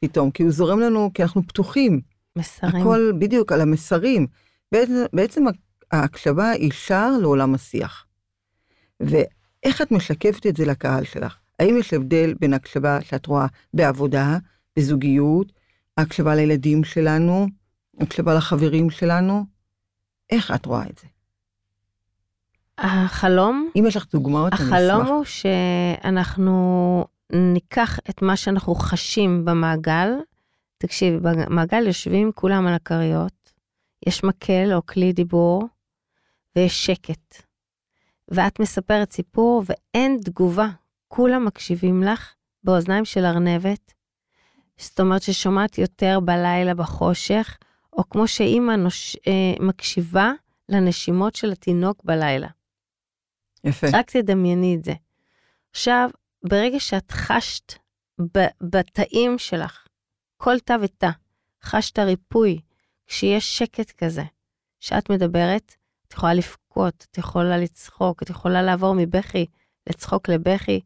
[0.00, 2.00] פתאום, כי הוא זורם לנו, כי אנחנו פתוחים.
[2.36, 2.76] מסרים.
[2.76, 4.26] הכל בדיוק על המסרים.
[4.72, 5.44] בעצם, בעצם
[5.90, 8.05] ההקשבה היא שער לעולם השיח.
[9.00, 11.36] ואיך את משקפת את זה לקהל שלך?
[11.58, 14.38] האם יש הבדל בין הקשבה שאת רואה בעבודה,
[14.76, 15.52] בזוגיות,
[15.96, 17.46] הקשבה לילדים שלנו,
[18.00, 19.44] הקשבה לחברים שלנו?
[20.30, 21.06] איך את רואה את זה?
[22.78, 24.72] החלום, אם יש לך דוגמאות, אני אשמח.
[24.72, 30.08] החלום הוא שאנחנו ניקח את מה שאנחנו חשים במעגל.
[30.78, 33.52] תקשיבי, במעגל יושבים כולם על הכריות,
[34.06, 35.68] יש מקל או כלי דיבור,
[36.56, 37.45] ויש שקט.
[38.28, 40.68] ואת מספרת סיפור ואין תגובה,
[41.08, 42.34] כולם מקשיבים לך
[42.64, 43.92] באוזניים של ארנבת.
[44.78, 47.58] זאת אומרת ששומעת יותר בלילה בחושך,
[47.92, 49.16] או כמו שאימא נוש...
[49.26, 50.32] אה, מקשיבה
[50.68, 52.48] לנשימות של התינוק בלילה.
[53.64, 53.86] יפה.
[53.92, 54.92] רק תדמייני את זה.
[55.70, 56.10] עכשיו,
[56.48, 57.74] ברגע שאת חשת
[58.60, 59.86] בתאים שלך,
[60.36, 61.10] כל תא ותא,
[61.62, 62.60] חשת ריפוי,
[63.06, 64.22] כשיש שקט כזה,
[64.80, 65.76] שאת מדברת,
[66.08, 66.34] את יכולה
[66.76, 69.46] לבכות, את יכולה לצחוק, את יכולה לעבור מבכי
[69.88, 70.80] לצחוק לבכי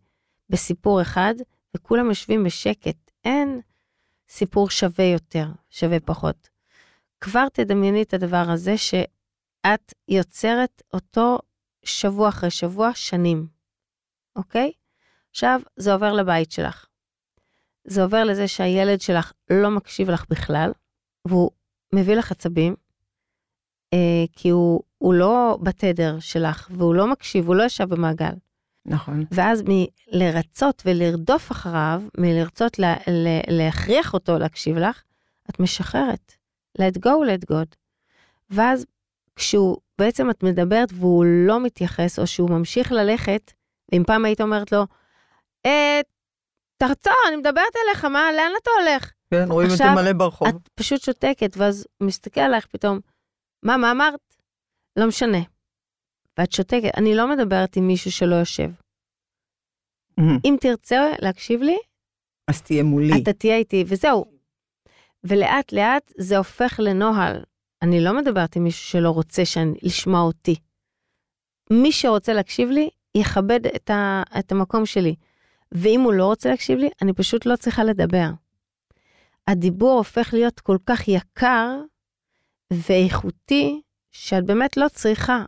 [0.51, 1.35] בסיפור אחד,
[1.77, 3.11] וכולם יושבים בשקט.
[3.25, 3.61] אין
[4.29, 6.49] סיפור שווה יותר, שווה פחות.
[7.21, 11.39] כבר תדמייני את הדבר הזה שאת יוצרת אותו
[11.85, 13.47] שבוע אחרי שבוע, שנים,
[14.37, 14.73] אוקיי?
[15.31, 16.87] עכשיו, זה עובר לבית שלך.
[17.85, 20.73] זה עובר לזה שהילד שלך לא מקשיב לך בכלל,
[21.25, 21.51] והוא
[21.95, 22.75] מביא לך עצבים,
[23.95, 28.33] אה, כי הוא, הוא לא בתדר שלך, והוא לא מקשיב, הוא לא ישב במעגל.
[28.87, 29.25] נכון.
[29.31, 35.03] ואז מלרצות ולרדוף אחריו, מלרצות לה, לה, להכריח אותו להקשיב לך,
[35.51, 36.33] את משחררת.
[36.79, 37.77] let go, let God.
[38.51, 38.87] ואז
[39.37, 43.53] כשהוא, בעצם את מדברת והוא לא מתייחס, או שהוא ממשיך ללכת,
[43.93, 44.87] ואם פעם היית אומרת לו,
[45.67, 46.01] אה,
[46.77, 49.13] תחצור, אני מדברת אליך, מה, לאן אתה הולך?
[49.31, 50.49] כן, רואים את זה עכשיו, מלא ברחוב.
[50.49, 53.01] את פשוט שותקת, ואז הוא מסתכל עלייך פתאום,
[53.63, 54.30] מה, מה אמרת?
[54.97, 55.39] לא משנה.
[56.39, 58.71] ואת שותקת, אני לא מדברת עם מישהו שלא יושב.
[60.45, 61.79] אם תרצה להקשיב לי,
[62.49, 63.23] אז תהיה מולי.
[63.23, 64.25] אתה תהיה איתי, וזהו.
[65.25, 67.45] ולאט לאט זה הופך לנוהל.
[67.83, 70.57] אני לא מדברת עם מישהו שלא רוצה שאני, לשמוע אותי.
[71.73, 75.15] מי שרוצה להקשיב לי, יכבד את, ה, את המקום שלי.
[75.73, 78.31] ואם הוא לא רוצה להקשיב לי, אני פשוט לא צריכה לדבר.
[79.47, 81.81] הדיבור הופך להיות כל כך יקר
[82.73, 85.45] ואיכותי, שאת באמת לא צריכה.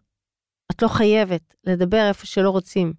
[0.70, 2.92] את לא חייבת לדבר איפה שלא רוצים.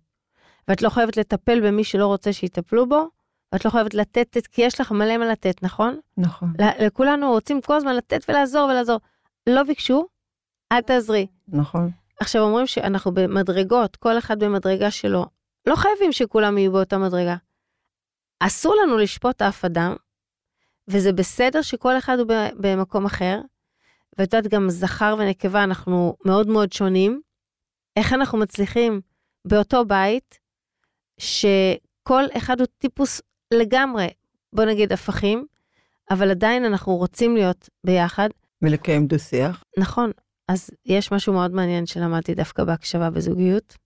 [0.67, 3.07] ואת לא חייבת לטפל במי שלא רוצה שיטפלו בו,
[3.53, 5.99] ואת לא חייבת לתת, כי יש לך מלא מה לתת, נכון?
[6.17, 8.99] נכון, לכולנו רוצים כל הזמן לתת ולעזור ולעזור.
[9.49, 10.07] לא ביקשו,
[10.71, 11.27] אל תעזרי.
[11.47, 11.91] נכון.
[12.19, 15.25] עכשיו אומרים שאנחנו במדרגות, כל אחד במדרגה שלו.
[15.65, 17.35] לא חייבים שכולם יהיו באותה מדרגה.
[18.39, 19.95] אסור לנו לשפוט אף אדם,
[20.87, 22.27] וזה בסדר שכל אחד הוא
[22.59, 23.41] במקום אחר.
[24.17, 27.21] ואת יודעת, גם זכר ונקבה, אנחנו מאוד מאוד שונים.
[27.97, 29.01] איך אנחנו מצליחים
[29.47, 30.39] באותו בית,
[32.03, 33.21] כל אחד הוא טיפוס
[33.53, 34.07] לגמרי,
[34.53, 35.45] בוא נגיד הפכים,
[36.11, 38.29] אבל עדיין אנחנו רוצים להיות ביחד.
[38.61, 39.63] ולקיים דו-שיח.
[39.77, 40.11] נכון,
[40.47, 43.77] אז יש משהו מאוד מעניין שלמדתי דווקא בהקשבה בזוגיות.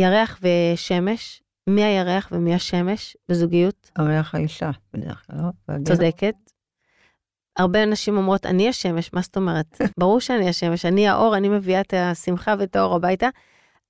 [0.00, 3.90] ירח ושמש, מי הירח ומי השמש בזוגיות?
[3.96, 5.84] הריח האישה, בדרך כלל, לא?
[5.84, 6.34] צודקת.
[7.58, 9.80] הרבה נשים אומרות, אני השמש, מה זאת אומרת?
[10.00, 13.28] ברור שאני השמש, אני האור, אני מביאה את השמחה ואת האור הביתה.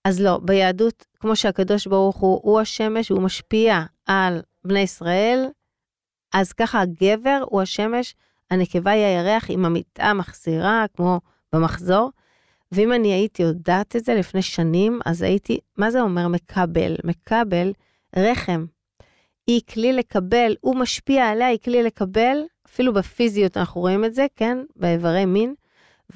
[0.04, 5.46] אז לא, ביהדות, כמו שהקדוש ברוך הוא, הוא השמש, הוא משפיע על בני ישראל,
[6.34, 8.14] אז ככה הגבר הוא השמש,
[8.50, 11.20] הנקבה היא הירח עם המיטה מחזירה, כמו
[11.52, 12.10] במחזור.
[12.72, 16.96] ואם אני הייתי יודעת את זה לפני שנים, אז הייתי, מה זה אומר מקבל?
[17.04, 17.72] מקבל
[18.16, 18.66] רחם.
[19.46, 22.38] היא כלי לקבל, הוא משפיע עליה, היא כלי לקבל,
[22.72, 24.58] אפילו בפיזיות אנחנו רואים את זה, כן?
[24.76, 25.54] באיברי מין,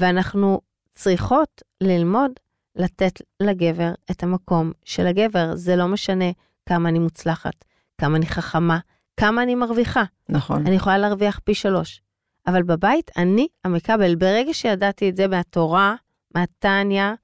[0.01, 0.61] ואנחנו
[0.95, 2.31] צריכות ללמוד
[2.77, 5.55] לתת לגבר את המקום של הגבר.
[5.55, 6.31] זה לא משנה
[6.67, 7.65] כמה אני מוצלחת,
[8.01, 8.79] כמה אני חכמה,
[9.17, 10.05] כמה אני מרוויחה.
[10.29, 10.67] נכון.
[10.67, 12.03] אני יכולה להרוויח פי שלוש.
[12.47, 14.15] אבל בבית, אני המקבל.
[14.15, 15.95] ברגע שידעתי את זה מהתורה,
[16.35, 17.15] מהטניה,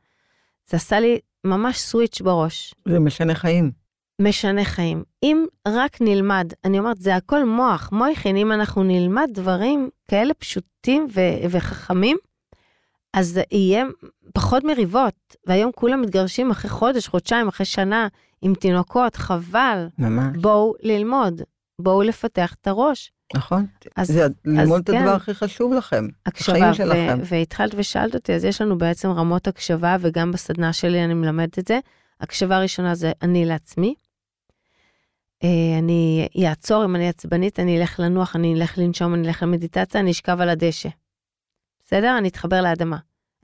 [0.66, 2.74] זה עשה לי ממש סוויץ' בראש.
[2.88, 3.70] זה משנה חיים.
[4.20, 5.02] משנה חיים.
[5.22, 11.06] אם רק נלמד, אני אומרת, זה הכל מוח, מויכין, אם אנחנו נלמד דברים כאלה פשוטים
[11.14, 12.16] ו- וחכמים,
[13.14, 13.84] אז יהיה
[14.34, 15.14] פחות מריבות.
[15.46, 18.08] והיום כולם מתגרשים אחרי חודש, חודשיים, אחרי שנה,
[18.42, 19.86] עם תינוקות, חבל.
[19.98, 20.36] ממש.
[20.36, 21.42] בואו ללמוד,
[21.80, 23.12] בואו לפתח את הראש.
[23.34, 23.66] נכון.
[23.96, 24.96] אז- זה ללמוד את כן.
[24.96, 26.06] הדבר הכי חשוב לכם.
[26.26, 27.18] הקשבה, החיים שלכם.
[27.24, 31.66] והתחלת ושאלת אותי, אז יש לנו בעצם רמות הקשבה, וגם בסדנה שלי אני מלמדת את
[31.68, 31.78] זה.
[32.20, 33.94] הקשבה ראשונה זה אני לעצמי.
[35.44, 40.00] אה, אני אעצור, אם אני עצבנית, אני אלך לנוח, אני אלך לנשום, אני אלך למדיטציה,
[40.00, 40.88] אני אשכב על הדשא.
[41.84, 42.18] בסדר?
[42.18, 42.98] אני אתחבר לאדמה.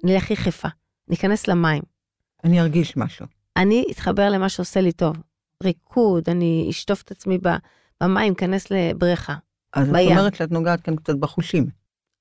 [0.05, 0.69] אני אלך יחפה.
[1.09, 1.83] אני אכנס למים.
[2.45, 3.27] אני ארגיש משהו.
[3.57, 5.17] אני אתחבר למה שעושה לי טוב.
[5.63, 7.39] ריקוד, אני אשטוף את עצמי
[8.03, 9.35] במים, אכנס לבריכה.
[9.73, 10.11] אז את בים.
[10.19, 11.67] אומרת שאת נוגעת כאן קצת בחושים.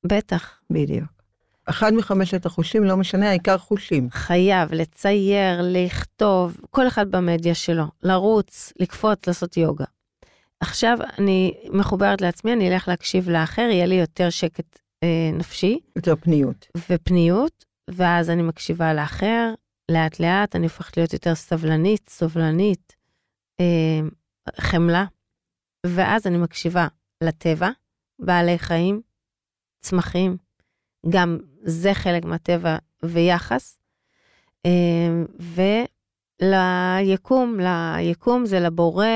[0.03, 0.59] בטח.
[0.69, 1.22] בדיוק.
[1.65, 4.09] אחד מחמשת החושים, לא משנה, העיקר חושים.
[4.11, 9.85] חייב לצייר, לכתוב, כל אחד במדיה שלו, לרוץ, לקפוץ, לעשות יוגה.
[10.59, 16.15] עכשיו אני מחוברת לעצמי, אני אלך להקשיב לאחר, יהיה לי יותר שקט אה, נפשי יותר
[16.15, 16.67] פניות.
[16.89, 19.53] ופניות, ואז אני מקשיבה לאחר,
[19.91, 22.95] לאט לאט, אני הופכת להיות יותר סבלנית, סובלנית,
[23.59, 23.99] אה,
[24.59, 25.05] חמלה,
[25.85, 26.87] ואז אני מקשיבה
[27.23, 27.69] לטבע,
[28.19, 29.01] בעלי חיים,
[29.81, 30.37] צמחים,
[31.09, 33.77] גם זה חלק מהטבע ויחס,
[34.65, 35.23] אה,
[36.41, 39.07] וליקום, ליקום זה לבורא,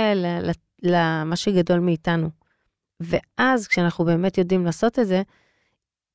[0.84, 2.30] למה שגדול מאיתנו.
[3.00, 5.22] ואז כשאנחנו באמת יודעים לעשות את זה,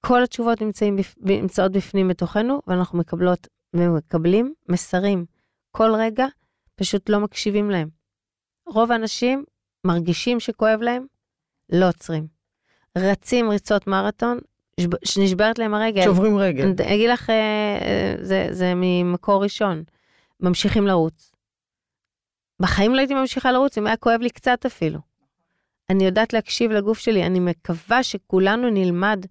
[0.07, 5.25] כל התשובות נמצאים, נמצאות בפנים בתוכנו, ואנחנו מקבלות ומקבלים מסרים.
[5.71, 6.27] כל רגע
[6.75, 7.89] פשוט לא מקשיבים להם.
[8.67, 9.45] רוב האנשים
[9.85, 11.07] מרגישים שכואב להם,
[11.73, 12.27] לא עוצרים.
[12.99, 14.39] רצים ריצות מרתון,
[15.05, 16.05] שנשברת להם הרגל.
[16.05, 16.65] שוברים רגל.
[16.65, 19.83] אני אגיד לך, אה, אה, זה, זה ממקור ראשון.
[20.41, 21.33] ממשיכים לרוץ.
[22.63, 24.99] בחיים לא הייתי ממשיכה לרוץ, אם היה כואב לי קצת אפילו.
[25.91, 29.27] אני יודעת להקשיב לגוף שלי, אני מקווה שכולנו נלמד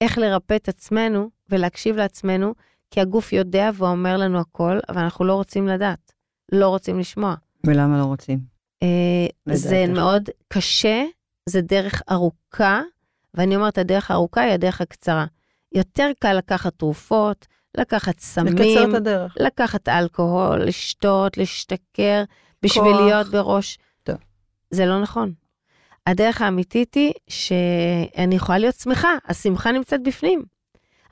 [0.00, 2.54] איך לרפא את עצמנו ולהקשיב לעצמנו,
[2.90, 6.12] כי הגוף יודע ואומר לנו הכל, אבל אנחנו לא רוצים לדעת,
[6.52, 7.34] לא רוצים לשמוע.
[7.66, 8.38] ולמה לא רוצים?
[8.82, 9.86] אה, זה.
[9.86, 11.04] מאוד קשה,
[11.48, 12.82] זה דרך ארוכה,
[13.34, 15.26] ואני אומרת, הדרך הארוכה היא הדרך הקצרה.
[15.74, 18.54] יותר קל לקחת תרופות, לקחת סמים.
[19.36, 22.24] לקחת אלכוהול, לשתות, להשתכר,
[22.62, 23.00] בשביל כוח.
[23.00, 23.78] להיות בראש.
[24.02, 24.16] טוב.
[24.70, 25.32] זה לא נכון.
[26.06, 30.42] הדרך האמיתית היא שאני יכולה להיות שמחה, השמחה נמצאת בפנים.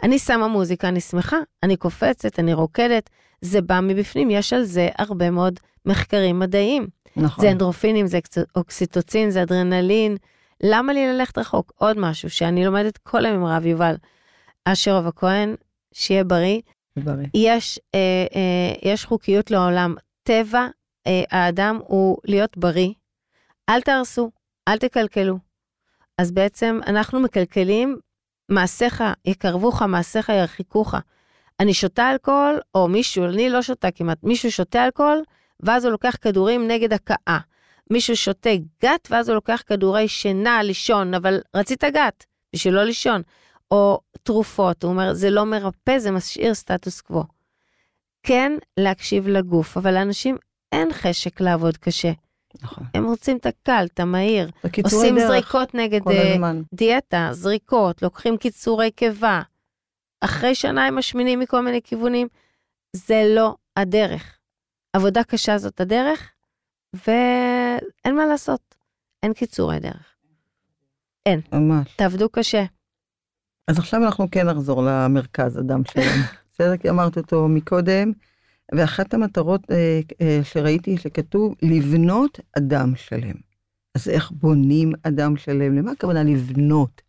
[0.02, 4.88] אני שמה מוזיקה, אני שמחה, אני קופצת, אני רוקדת, זה בא מבפנים, יש על זה
[4.98, 6.86] הרבה מאוד מחקרים מדעיים.
[7.16, 7.44] נכון.
[7.44, 8.18] זה אנדרופינים, זה
[8.56, 10.16] אוקסיטוצין, זה אדרנלין.
[10.62, 11.72] למה לי ללכת רחוק?
[11.76, 13.94] עוד משהו שאני לומדת כל היום עם הרב יובל
[14.64, 15.54] אשרוב הכהן,
[15.94, 16.60] שיהיה בריא.
[16.96, 17.26] בריא.
[17.34, 19.94] יש, אה, אה, יש חוקיות לעולם.
[20.22, 20.66] טבע
[21.06, 22.92] אה, האדם הוא להיות בריא.
[23.68, 24.30] אל תהרסו,
[24.68, 25.38] אל תקלקלו.
[26.18, 27.98] אז בעצם אנחנו מקלקלים,
[28.48, 30.94] מעשיך יקרבוך, מעשיך ירחיקוך.
[31.60, 35.22] אני שותה אלכוהול, או מישהו, אני לא שותה כמעט, מישהו שותה אלכוהול,
[35.60, 37.38] ואז הוא לוקח כדורים נגד הכאה.
[37.90, 38.50] מישהו שותה
[38.82, 43.22] גת, ואז הוא לוקח כדורי שינה, לישון, אבל רצית גת, בשביל לא לישון.
[43.70, 47.24] או תרופות, הוא אומר, זה לא מרפא, זה משאיר סטטוס קוו.
[48.22, 50.36] כן, להקשיב לגוף, אבל לאנשים
[50.72, 52.12] אין חשק לעבוד קשה.
[52.62, 52.86] נכון.
[52.94, 54.50] הם רוצים את הקל, את המהיר.
[54.84, 55.26] עושים דרך.
[55.26, 56.52] זריקות נגד אה.
[56.74, 59.42] דיאטה, זריקות, לוקחים קיצורי קיבה.
[60.20, 62.28] אחרי שנה הם משמינים מכל מיני כיוונים.
[62.96, 64.38] זה לא הדרך.
[64.92, 66.30] עבודה קשה זאת הדרך,
[68.04, 68.74] אין מה לעשות.
[69.22, 70.14] אין קיצורי דרך.
[71.52, 71.94] ממש.
[71.96, 72.64] תעבדו קשה.
[73.68, 76.22] אז עכשיו אנחנו כן נחזור למרכז אדם שלנו.
[76.54, 76.76] בסדר?
[76.76, 78.12] כי אמרת אותו מקודם,
[78.74, 83.34] ואחת המטרות אה, אה, שראיתי שכתוב לבנות אדם שלם.
[83.94, 85.78] אז איך בונים אדם שלם?
[85.78, 87.02] למה הכוונה לבנות?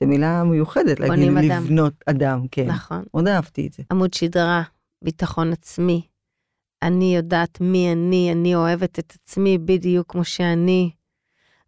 [0.00, 1.38] זו מילה מיוחדת להגיד אדם.
[1.38, 2.66] לבנות אדם, כן.
[2.66, 3.02] נכון.
[3.14, 3.82] מאוד אהבתי את זה.
[3.90, 4.62] עמוד שדרה,
[5.02, 6.02] ביטחון עצמי.
[6.84, 10.90] אני יודעת מי אני, אני אוהבת את עצמי בדיוק כמו שאני.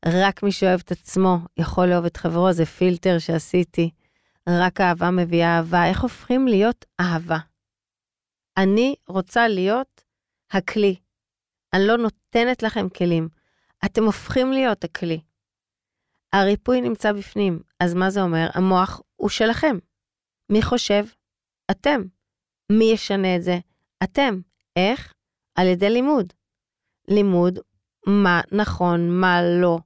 [0.07, 3.91] רק מי שאוהב את עצמו יכול לאהוב את חברו, זה פילטר שעשיתי.
[4.49, 5.87] רק אהבה מביאה אהבה.
[5.87, 7.39] איך הופכים להיות אהבה?
[8.57, 10.05] אני רוצה להיות
[10.51, 10.97] הכלי.
[11.75, 13.29] אני לא נותנת לכם כלים.
[13.85, 15.21] אתם הופכים להיות הכלי.
[16.33, 18.49] הריפוי נמצא בפנים, אז מה זה אומר?
[18.55, 19.77] המוח הוא שלכם.
[20.53, 21.05] מי חושב?
[21.71, 22.01] אתם.
[22.73, 23.59] מי ישנה את זה?
[24.03, 24.41] אתם.
[24.77, 25.13] איך?
[25.55, 26.33] על ידי לימוד.
[27.09, 27.59] לימוד
[28.07, 29.79] מה נכון, מה לא,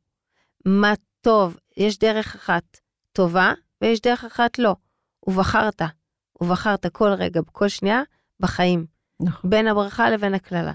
[0.66, 1.56] מה טוב.
[1.76, 2.80] יש דרך אחת
[3.12, 4.76] טובה ויש דרך אחת לא.
[5.26, 5.82] ובחרת,
[6.40, 8.02] ובחרת כל רגע, בכל שנייה,
[8.40, 8.86] בחיים.
[9.20, 9.50] נכון.
[9.50, 10.72] בין הברכה לבין הקללה.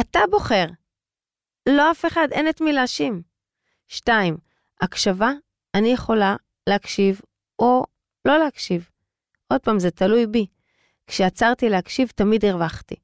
[0.00, 0.66] אתה בוחר.
[1.68, 3.22] לא אף אחד, אין את מי להאשים.
[3.86, 4.36] שתיים,
[4.80, 5.30] הקשבה,
[5.74, 6.36] אני יכולה
[6.68, 7.20] להקשיב
[7.58, 7.84] או
[8.24, 8.88] לא להקשיב.
[9.48, 10.46] עוד פעם, זה תלוי בי.
[11.06, 12.94] כשעצרתי להקשיב, תמיד הרווחתי.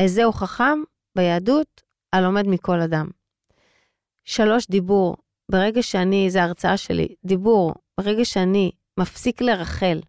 [0.00, 0.78] איזהו חכם
[1.16, 1.82] ביהדות,
[2.12, 3.08] הלומד מכל אדם.
[4.24, 5.16] שלוש, דיבור.
[5.50, 10.00] ברגע שאני, זו ההרצאה שלי, דיבור, ברגע שאני מפסיק לרחל,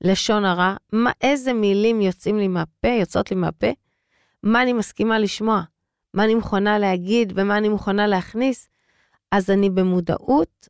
[0.00, 3.66] לשון הרע, מה, איזה מילים יוצאים לי מהפה, יוצאות לי מהפה,
[4.42, 5.62] מה אני מסכימה לשמוע,
[6.14, 8.68] מה אני מוכנה להגיד ומה אני מוכנה להכניס,
[9.30, 10.68] אז אני במודעות.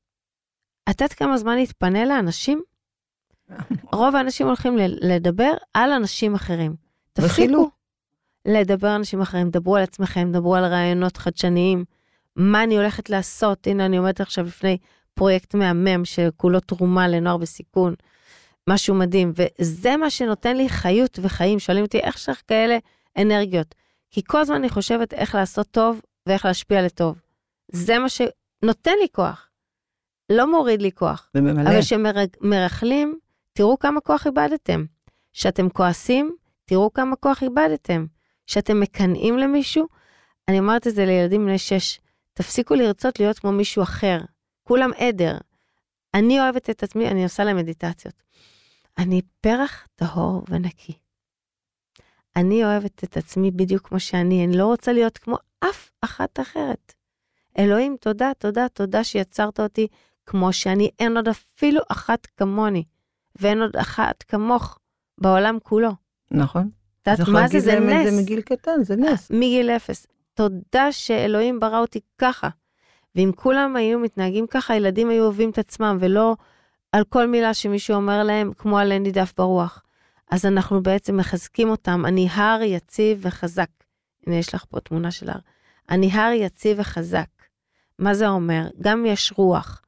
[0.90, 2.62] את יודעת כמה זמן להתפנה לאנשים?
[3.92, 6.76] רוב האנשים הולכים לדבר על אנשים אחרים.
[7.12, 7.70] תפסיקו.
[8.46, 11.84] לדבר על אנשים אחרים, דברו על עצמכם, דברו על רעיונות חדשניים.
[12.36, 13.66] מה אני הולכת לעשות?
[13.66, 14.78] הנה, אני עומדת עכשיו לפני
[15.14, 17.94] פרויקט מהמם שכולו תרומה לנוער בסיכון.
[18.68, 21.58] משהו מדהים, וזה מה שנותן לי חיות וחיים.
[21.58, 22.78] שואלים אותי, איך יש לך כאלה
[23.18, 23.74] אנרגיות?
[24.10, 27.20] כי כל הזמן אני חושבת איך לעשות טוב ואיך להשפיע לטוב.
[27.72, 29.48] זה מה שנותן לי כוח.
[30.30, 31.30] לא מוריד לי כוח.
[31.34, 31.70] זה ממלא.
[31.70, 33.18] אבל כשמרכלים,
[33.52, 34.84] תראו כמה כוח איבדתם.
[35.32, 38.06] כשאתם כועסים, תראו כמה כוח איבדתם.
[38.46, 39.86] כשאתם מקנאים למישהו,
[40.48, 42.00] אני אומרת את זה לילדים בני שש,
[42.34, 44.18] תפסיקו לרצות להיות כמו מישהו אחר.
[44.62, 45.38] כולם עדר.
[46.14, 48.22] אני אוהבת את עצמי, אני עושה להם מדיטציות.
[48.98, 50.92] אני פרח טהור ונקי.
[52.36, 56.92] אני אוהבת את עצמי בדיוק כמו שאני, אני לא רוצה להיות כמו אף אחת אחרת.
[57.58, 59.86] אלוהים, תודה, תודה, תודה שיצרת אותי
[60.26, 62.84] כמו שאני, אין עוד אפילו אחת כמוני,
[63.40, 64.78] ואין עוד אחת כמוך
[65.18, 65.90] בעולם כולו.
[66.30, 66.70] נכון.
[67.02, 67.60] את יודעת מה זה?
[67.60, 68.10] זה נס.
[68.10, 69.30] זה מגיל קטן, זה נס.
[69.30, 70.06] מגיל אפס.
[70.34, 72.48] תודה שאלוהים ברא אותי ככה.
[73.16, 76.36] ואם כולם היו מתנהגים ככה, הילדים היו אוהבים את עצמם, ולא
[76.92, 79.82] על כל מילה שמישהו אומר להם, כמו על אין לי דף ברוח.
[80.30, 82.02] אז אנחנו בעצם מחזקים אותם.
[82.06, 83.68] אני הר יציב וחזק.
[84.26, 85.38] הנה, יש לך פה תמונה של הר.
[85.90, 87.28] אני הר יציב וחזק.
[87.98, 88.66] מה זה אומר?
[88.80, 89.82] גם יש רוח,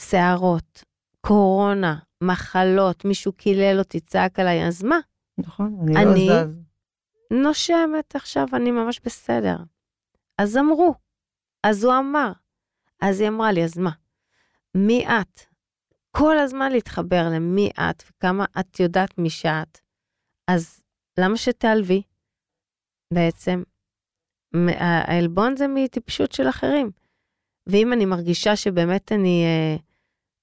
[0.00, 0.84] שערות,
[1.20, 4.98] קורונה, מחלות, מישהו קילל אותי, צעק עליי, אז מה?
[5.38, 6.50] נכון, אני אני- לא זז.
[7.32, 9.56] נושמת עכשיו, אני ממש בסדר.
[10.38, 10.94] אז אמרו,
[11.62, 12.32] אז הוא אמר.
[13.00, 13.90] אז היא אמרה לי, אז מה?
[14.74, 15.40] מי את?
[16.10, 19.80] כל הזמן להתחבר למי את וכמה את יודעת מי שאת.
[20.48, 20.82] אז
[21.20, 22.02] למה שתעלבי?
[23.14, 23.62] בעצם,
[24.78, 26.90] העלבון זה מטיפשות של אחרים.
[27.66, 29.76] ואם אני מרגישה שבאמת אני אה,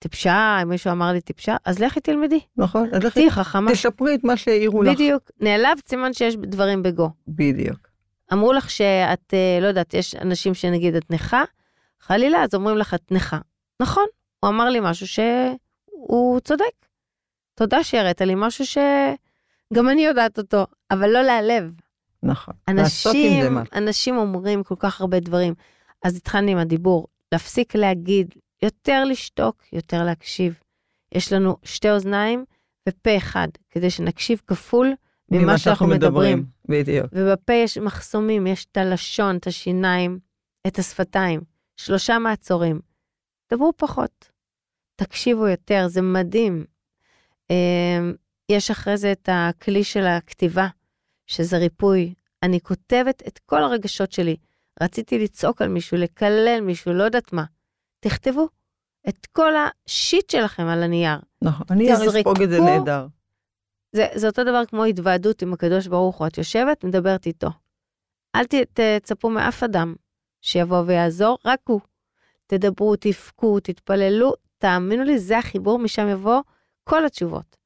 [0.01, 2.39] טיפשה, אם מישהו אמר לי טיפשה, אז לכי תלמדי.
[2.57, 3.71] נכון, אז לכי תהיי חכמה.
[3.71, 4.93] תשפרי את מה שהעירו לך.
[4.93, 5.31] בדיוק.
[5.39, 7.09] נעלבת, סימן שיש דברים בגו.
[7.27, 7.87] בדיוק.
[8.33, 11.43] אמרו לך שאת, אה, לא יודעת, יש אנשים שנגיד את נכה,
[11.99, 13.37] חלילה, אז אומרים לך את נכה.
[13.79, 14.05] נכון,
[14.39, 16.65] הוא אמר לי משהו שהוא צודק.
[17.55, 21.71] תודה שהראית לי משהו שגם אני יודעת אותו, אבל לא להיעלב.
[22.23, 22.53] נכון.
[22.69, 23.77] לעשות עם אנשים, זה משהו.
[23.77, 25.53] אנשים אומרים כל כך הרבה דברים.
[26.03, 30.59] אז התחלנו עם הדיבור, להפסיק להגיד, יותר לשתוק, יותר להקשיב.
[31.11, 32.45] יש לנו שתי אוזניים
[32.89, 34.93] ופה אחד, כדי שנקשיב כפול
[35.31, 36.45] ממה שאנחנו מדברים.
[36.69, 37.05] בדיוק.
[37.11, 40.19] ובפה יש מחסומים, יש את הלשון, את השיניים,
[40.67, 41.41] את השפתיים.
[41.77, 42.79] שלושה מעצורים.
[43.53, 44.31] דברו פחות,
[44.95, 46.65] תקשיבו יותר, זה מדהים.
[47.49, 48.13] אמ,
[48.51, 50.67] יש אחרי זה את הכלי של הכתיבה,
[51.27, 52.13] שזה ריפוי.
[52.43, 54.35] אני כותבת את כל הרגשות שלי.
[54.81, 57.43] רציתי לצעוק על מישהו, לקלל מישהו, לא יודעת מה.
[58.01, 58.47] תכתבו
[59.09, 61.19] את כל השיט שלכם על הנייר.
[61.41, 61.65] נכון.
[61.69, 62.59] אני אספוג את זה.
[62.61, 63.07] נהדר.
[63.91, 66.27] זה, זה אותו דבר כמו התוועדות עם הקדוש ברוך הוא.
[66.27, 67.47] את יושבת, מדברת איתו.
[68.35, 69.95] אל ת- תצפו מאף אדם
[70.41, 71.79] שיבוא ויעזור, רק הוא.
[72.47, 76.41] תדברו, תבכו, תתפללו, תאמינו לי, זה החיבור, משם יבוא
[76.83, 77.57] כל התשובות.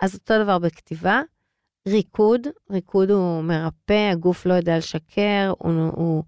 [0.00, 1.20] אז אותו דבר בכתיבה,
[1.88, 6.24] ריקוד, ריקוד הוא מרפא, הגוף לא יודע לשקר, הוא, הוא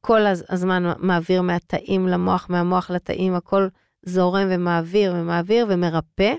[0.00, 3.68] כל הזמן מעביר מהתאים למוח, מהמוח לתאים, הכל
[4.02, 6.34] זורם ומעביר ומעביר ומרפא.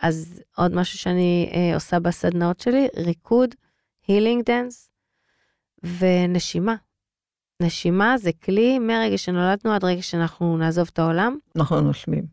[0.00, 3.54] אז עוד משהו שאני אה, עושה בסדנאות שלי, ריקוד,
[4.06, 4.90] healing dance
[5.98, 6.74] ונשימה.
[7.62, 11.38] נשימה זה כלי מרגע שנולדנו עד רגע שאנחנו נעזוב את העולם.
[11.56, 12.26] אנחנו נושמים,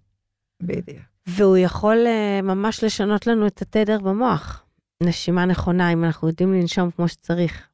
[0.62, 1.00] בדיוק.
[1.28, 4.66] והוא יכול אה, ממש לשנות לנו את התדר במוח.
[5.04, 7.68] נשימה נכונה, אם אנחנו יודעים לנשום כמו שצריך,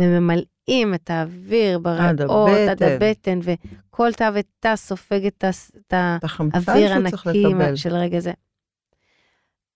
[0.00, 0.55] וממלאים
[0.94, 5.44] את האוויר בריאות עד הבטן, וכל תא ותא סופג את,
[5.92, 7.44] האוויר הנקי
[7.74, 8.32] של רגע זה.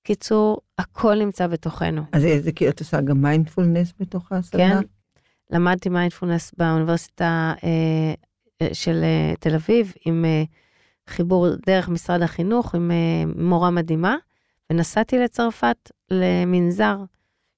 [0.03, 2.03] קיצור, הכל נמצא בתוכנו.
[2.13, 4.81] אז זה כאילו את עושה גם מיינדפולנס בתוך הסדנה?
[4.81, 4.87] כן,
[5.51, 8.15] למדתי מיינדפולנס באוניברסיטה אה,
[8.63, 10.43] אה, של אה, תל אביב, עם אה,
[11.09, 14.17] חיבור דרך משרד החינוך, עם אה, מורה מדהימה,
[14.71, 16.97] ונסעתי לצרפת למנזר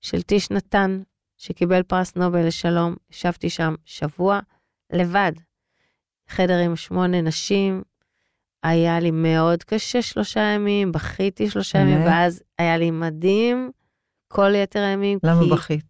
[0.01, 1.03] של טיש נתן,
[1.43, 2.95] שקיבל פרס נובל לשלום.
[3.11, 4.40] ישבתי שם שבוע
[4.93, 5.32] לבד,
[6.28, 7.82] חדר עם שמונה נשים,
[8.62, 13.70] היה לי מאוד קשה שלושה ימים, בכיתי שלושה ימים, ואז היה לי מדהים
[14.28, 15.18] כל יתר הימים.
[15.22, 15.51] למה כי...
[15.51, 15.84] בכית?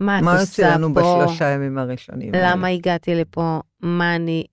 [0.00, 0.34] מה את עושה פה?
[0.34, 2.32] מה יוצא לנו בשלושה ימים הראשונים?
[2.34, 2.78] למה האלה?
[2.78, 3.60] הגעתי לפה?
[3.80, 4.44] מה אני...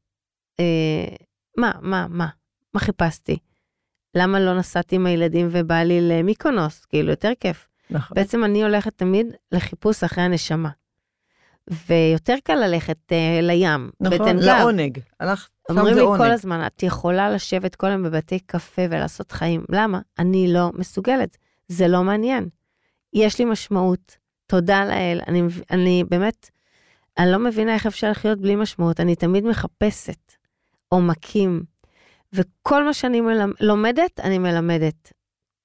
[0.60, 1.16] אה,
[1.58, 2.28] מה, מה, מה?
[2.74, 3.38] מה חיפשתי?
[4.16, 6.86] למה לא נסעתי עם הילדים ובעלי למיקונוס?
[6.86, 7.68] כאילו, יותר כיף.
[7.90, 8.16] נכון.
[8.16, 10.70] בעצם אני הולכת תמיד לחיפוש אחרי הנשמה.
[11.88, 14.50] ויותר קל ללכת uh, לים, נכון, בטן גב.
[14.50, 15.00] נכון, לעונג.
[15.20, 15.98] הלכת, שם זה עונג.
[15.98, 19.66] אומרים לי כל הזמן, את יכולה לשבת כל היום בבתי קפה ולעשות חיים.
[19.70, 20.00] למה?
[20.20, 21.38] אני לא מסוגלת.
[21.68, 22.50] זה לא מעניין.
[23.14, 24.18] יש לי משמעות,
[24.48, 25.20] תודה לאל.
[25.28, 26.50] אני, אני באמת,
[27.18, 29.00] אני לא מבינה איך אפשר לחיות בלי משמעות.
[29.00, 30.34] אני תמיד מחפשת
[30.90, 31.64] עומקים,
[32.34, 35.14] וכל מה שאני מלמד, לומדת, אני מלמדת.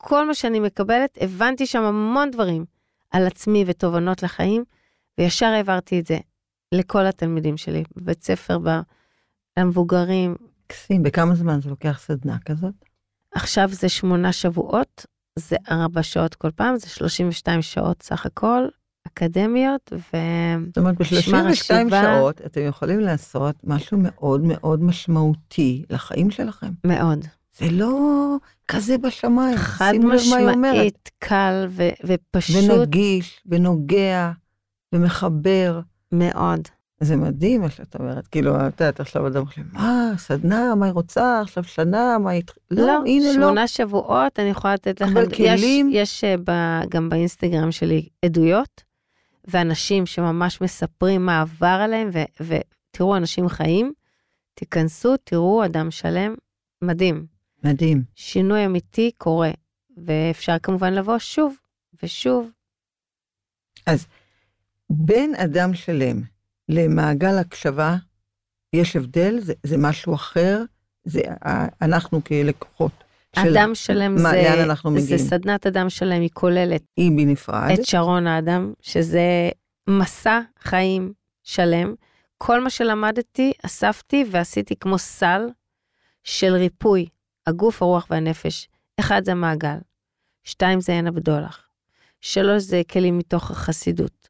[0.05, 2.65] כל מה שאני מקבלת, הבנתי שם המון דברים
[3.11, 4.65] על עצמי ותובנות לחיים.
[5.19, 6.19] וישר העברתי את זה
[6.73, 8.59] לכל התלמידים שלי, בבית ספר,
[9.59, 10.35] למבוגרים.
[10.65, 12.75] מקסים, בכמה זמן זה לוקח סדנה כזאת?
[13.35, 15.07] עכשיו זה שמונה שבועות,
[15.39, 18.63] זה ארבע שעות כל פעם, זה 32 שעות סך הכל,
[19.07, 20.17] אקדמיות, ו...
[20.67, 26.71] זאת אומרת, ב-32 שעות אתם יכולים לעשות משהו מאוד מאוד משמעותי לחיים שלכם.
[26.85, 27.27] מאוד.
[27.59, 28.37] זה לא
[28.69, 29.57] כזה בשמיים.
[29.57, 32.71] חד משמעית, קל ו- ופשוט.
[32.71, 34.33] ונגיש, ונוגע.
[34.93, 35.81] ומחבר.
[36.13, 36.69] מאוד.
[37.01, 40.93] זה מדהים מה שאת אומרת, כאילו, את יודעת, עכשיו אדם חושב, מה, סדנה, מה היא
[40.93, 42.43] רוצה, עכשיו שנה, מה היא...
[42.71, 43.33] לא, לא הנה לא.
[43.33, 45.17] שמונה שבועות, אני יכולה לתת לכם...
[45.17, 45.91] אבל כלים...
[45.93, 48.83] יש, יש אה, ב, גם באינסטגרם שלי עדויות,
[49.49, 53.93] ואנשים שממש מספרים מה עבר עליהם, ו, ותראו, אנשים חיים,
[54.55, 56.35] תיכנסו, תראו אדם שלם,
[56.83, 57.32] מדהים.
[57.65, 58.03] מדהים.
[58.15, 59.51] שינוי אמיתי קורה,
[59.97, 61.57] ואפשר כמובן לבוא שוב
[62.03, 62.51] ושוב.
[63.87, 64.07] אז
[64.91, 66.23] בין אדם שלם
[66.69, 67.97] למעגל הקשבה,
[68.73, 70.63] יש הבדל, זה, זה משהו אחר,
[71.05, 71.21] זה
[71.83, 72.93] אנחנו כלקוחות.
[73.37, 74.31] אדם של, שלם מה,
[74.97, 76.83] זה, זה סדנת אדם שלם, היא כוללת.
[76.97, 77.71] היא בנפרד.
[77.75, 79.51] את שרון האדם, שזה
[79.89, 81.95] מסע חיים שלם.
[82.39, 85.47] כל מה שלמדתי, אספתי ועשיתי כמו סל
[86.25, 87.07] של ריפוי,
[87.47, 88.69] הגוף, הרוח והנפש.
[89.01, 89.79] אחד זה מעגל,
[90.45, 91.69] שתיים זה עין הבדולח,
[92.21, 94.29] שלוש זה כלים מתוך החסידות,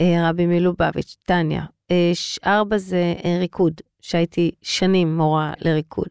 [0.00, 1.64] אה, רבי מלובביץ', טניה.
[1.90, 2.12] אה,
[2.46, 6.08] ארבע זה אה, ריקוד, שהייתי שנים מורה לריקוד.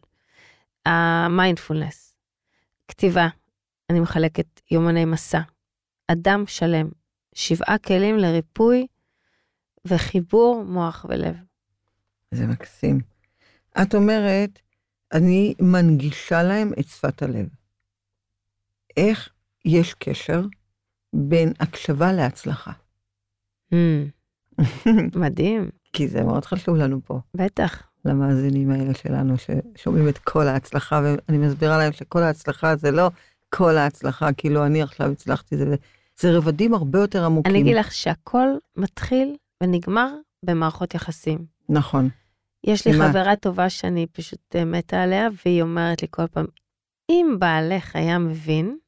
[0.86, 2.14] המיינדפולנס,
[2.88, 3.28] כתיבה,
[3.90, 5.40] אני מחלקת יומני מסע.
[6.08, 6.88] אדם שלם,
[7.34, 8.86] שבעה כלים לריפוי
[9.84, 11.36] וחיבור מוח ולב.
[12.30, 13.00] זה מקסים.
[13.82, 14.58] את אומרת,
[15.12, 17.46] אני מנגישה להם את שפת הלב.
[18.96, 19.28] איך
[19.64, 20.42] יש קשר
[21.12, 22.72] בין הקשבה להצלחה?
[23.74, 23.76] Mm.
[25.22, 25.70] מדהים.
[25.92, 27.20] כי זה מאוד חשוב לנו פה.
[27.34, 27.82] בטח.
[28.04, 33.10] למאזינים האלה שלנו ששומעים את כל ההצלחה, ואני מסבירה להם שכל ההצלחה זה לא
[33.50, 35.76] כל ההצלחה, כאילו אני עכשיו הצלחתי, זה,
[36.20, 37.52] זה רבדים הרבה יותר עמוקים.
[37.52, 41.38] אני אגיד לך שהכל מתחיל ונגמר במערכות יחסים.
[41.68, 42.08] נכון.
[42.64, 43.08] יש לי מה?
[43.08, 46.46] חברה טובה שאני פשוט אה, מתה עליה, והיא אומרת לי כל פעם,
[47.10, 48.78] אם בעלך היה מבין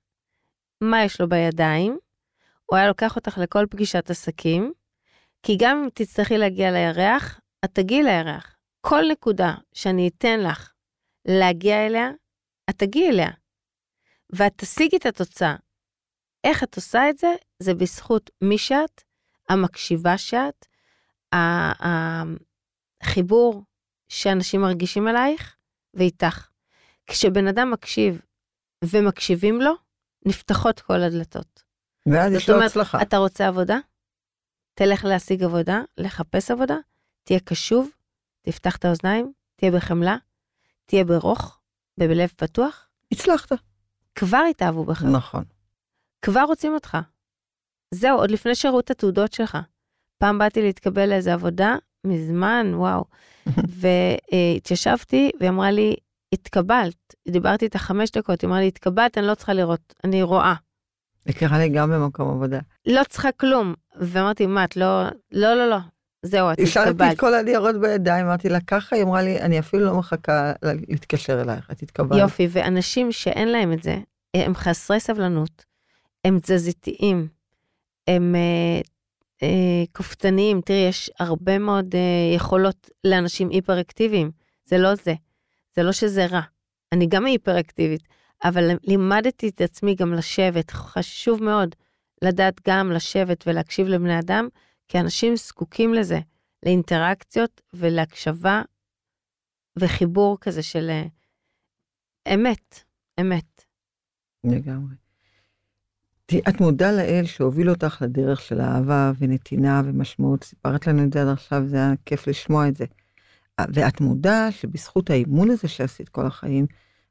[0.80, 1.98] מה יש לו בידיים,
[2.66, 4.72] הוא היה לוקח אותך לכל פגישת עסקים,
[5.42, 8.56] כי גם אם תצטרכי להגיע לירח, את תגיעי לירח.
[8.80, 10.72] כל נקודה שאני אתן לך
[11.24, 12.10] להגיע אליה,
[12.70, 13.30] את תגיעי אליה.
[14.32, 15.56] ואת תשיגי את התוצאה.
[16.44, 17.34] איך את עושה את זה?
[17.58, 19.02] זה בזכות מי שאת,
[19.48, 20.66] המקשיבה שאת,
[23.02, 23.62] חיבור
[24.08, 25.56] שאנשים מרגישים עלייך
[25.94, 26.48] ואיתך.
[27.06, 28.20] כשבן אדם מקשיב
[28.84, 29.72] ומקשיבים לו,
[30.26, 31.62] נפתחות כל הדלתות.
[32.06, 33.02] ואז יש לו אומרת, הצלחה.
[33.02, 33.78] אתה רוצה עבודה?
[34.74, 36.76] תלך להשיג עבודה, לחפש עבודה,
[37.24, 37.90] תהיה קשוב,
[38.42, 40.16] תפתח את האוזניים, תהיה בחמלה,
[40.86, 41.60] תהיה ברוך,
[41.98, 43.52] בלב פתוח, הצלחת.
[44.14, 45.44] כבר יתאהבו בך, נכון.
[46.22, 46.98] כבר רוצים אותך.
[47.94, 49.58] זהו, עוד לפני שראו את התעודות שלך.
[50.18, 51.76] פעם באתי להתקבל לאיזה עבודה,
[52.06, 53.04] מזמן, וואו.
[54.32, 55.94] והתיישבתי, והיא אמרה לי,
[56.34, 57.14] התקבלת.
[57.28, 60.54] דיברתי איתה חמש דקות, היא אמרה לי, התקבלת, אני לא צריכה לראות, אני רואה.
[61.24, 62.58] זה קרה לי גם במקום עבודה.
[62.86, 63.74] לא צריכה כלום.
[63.96, 65.76] ואמרתי, מה, את לא, לא, לא, לא,
[66.22, 67.12] זהו, את השארתי התקבלת.
[67.12, 70.72] את כל הניירות בידיים, אמרתי לה ככה, היא אמרה לי, אני אפילו לא מחכה לה-
[70.88, 72.20] להתקשר אלייך, את התקבלת.
[72.20, 73.98] יופי, ואנשים שאין להם את זה,
[74.36, 75.64] הם חסרי סבלנות,
[76.24, 77.28] הם תזזיתיים,
[78.08, 78.80] הם אה,
[79.42, 80.60] אה, כופתניים.
[80.60, 84.30] תראי, יש הרבה מאוד אה, יכולות לאנשים היפראקטיביים,
[84.64, 85.14] זה לא זה.
[85.76, 86.40] זה לא שזה רע.
[86.92, 88.02] אני גם היפראקטיבית,
[88.44, 91.74] אבל לימדתי את עצמי גם לשבת, חשוב מאוד
[92.24, 94.48] לדעת גם לשבת ולהקשיב לבני אדם,
[94.88, 96.18] כי אנשים זקוקים לזה,
[96.66, 98.62] לאינטראקציות ולהקשבה
[99.78, 101.04] וחיבור כזה של אה,
[102.34, 102.84] אמת,
[103.20, 103.64] אמת.
[104.44, 105.09] לגמרי.
[106.38, 111.28] את מודה לאל שהוביל אותך לדרך של אהבה ונתינה ומשמעות, סיפרת לנו את זה עד
[111.28, 112.84] עכשיו, זה היה כיף לשמוע את זה.
[113.68, 116.66] ואת מודה שבזכות האימון הזה שעשית כל החיים,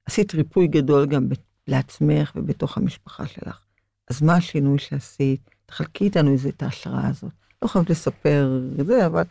[0.05, 1.27] עשית ריפוי גדול גם
[1.67, 3.59] לעצמך ובתוך המשפחה שלך.
[4.09, 5.49] אז מה השינוי שעשית?
[5.65, 7.31] תחלקי איתנו איזה את ההשראה הזאת.
[7.61, 9.23] לא חייבת לספר את זה, אבל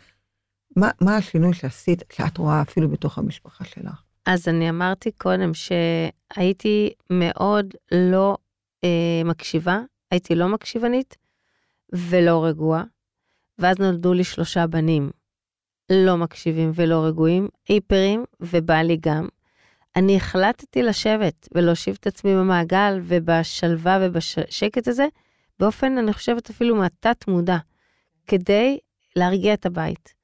[0.76, 4.02] מה, מה השינוי שעשית, שאת רואה אפילו בתוך המשפחה שלך?
[4.26, 8.36] אז אני אמרתי קודם שהייתי מאוד לא
[8.84, 11.16] אה, מקשיבה, הייתי לא מקשיבנית
[11.92, 12.84] ולא רגועה,
[13.58, 15.10] ואז נולדו לי שלושה בנים
[15.90, 19.28] לא מקשיבים ולא רגועים, היפרים ובעלי גם.
[19.96, 25.06] אני החלטתי לשבת ולהושיב את עצמי במעגל ובשלווה ובשקט הזה,
[25.58, 27.58] באופן, אני חושבת, אפילו מהתת מודע,
[28.26, 28.78] כדי
[29.16, 30.14] להרגיע את הבית.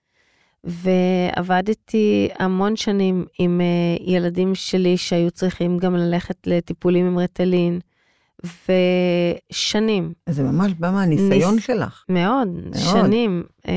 [0.64, 7.80] ועבדתי המון שנים עם uh, ילדים שלי שהיו צריכים גם ללכת לטיפולים עם רטלין,
[8.45, 12.05] ושנים, זה ממש בא מהניסיון ניס- שלך.
[12.09, 12.74] מאוד, מאוד.
[12.76, 13.68] שנים, uh,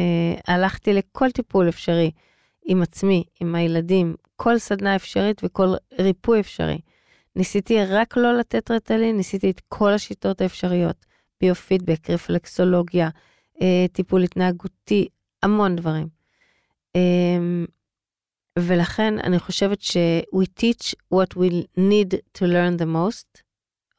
[0.48, 2.12] הלכתי לכל טיפול אפשרי,
[2.66, 5.68] עם עצמי, עם הילדים, כל סדנה אפשרית וכל
[6.00, 6.80] ריפוי אפשרי.
[7.36, 11.06] ניסיתי רק לא לתת רטלין, ניסיתי את כל השיטות האפשריות,
[11.42, 13.10] ביופידבק, רפלקסולוגיה,
[13.56, 13.62] uh,
[13.92, 15.08] טיפול התנהגותי,
[15.44, 16.08] המון דברים.
[16.98, 17.00] Um,
[18.60, 19.98] ולכן אני חושבת ש-
[20.36, 23.42] we teach what we need to learn the most.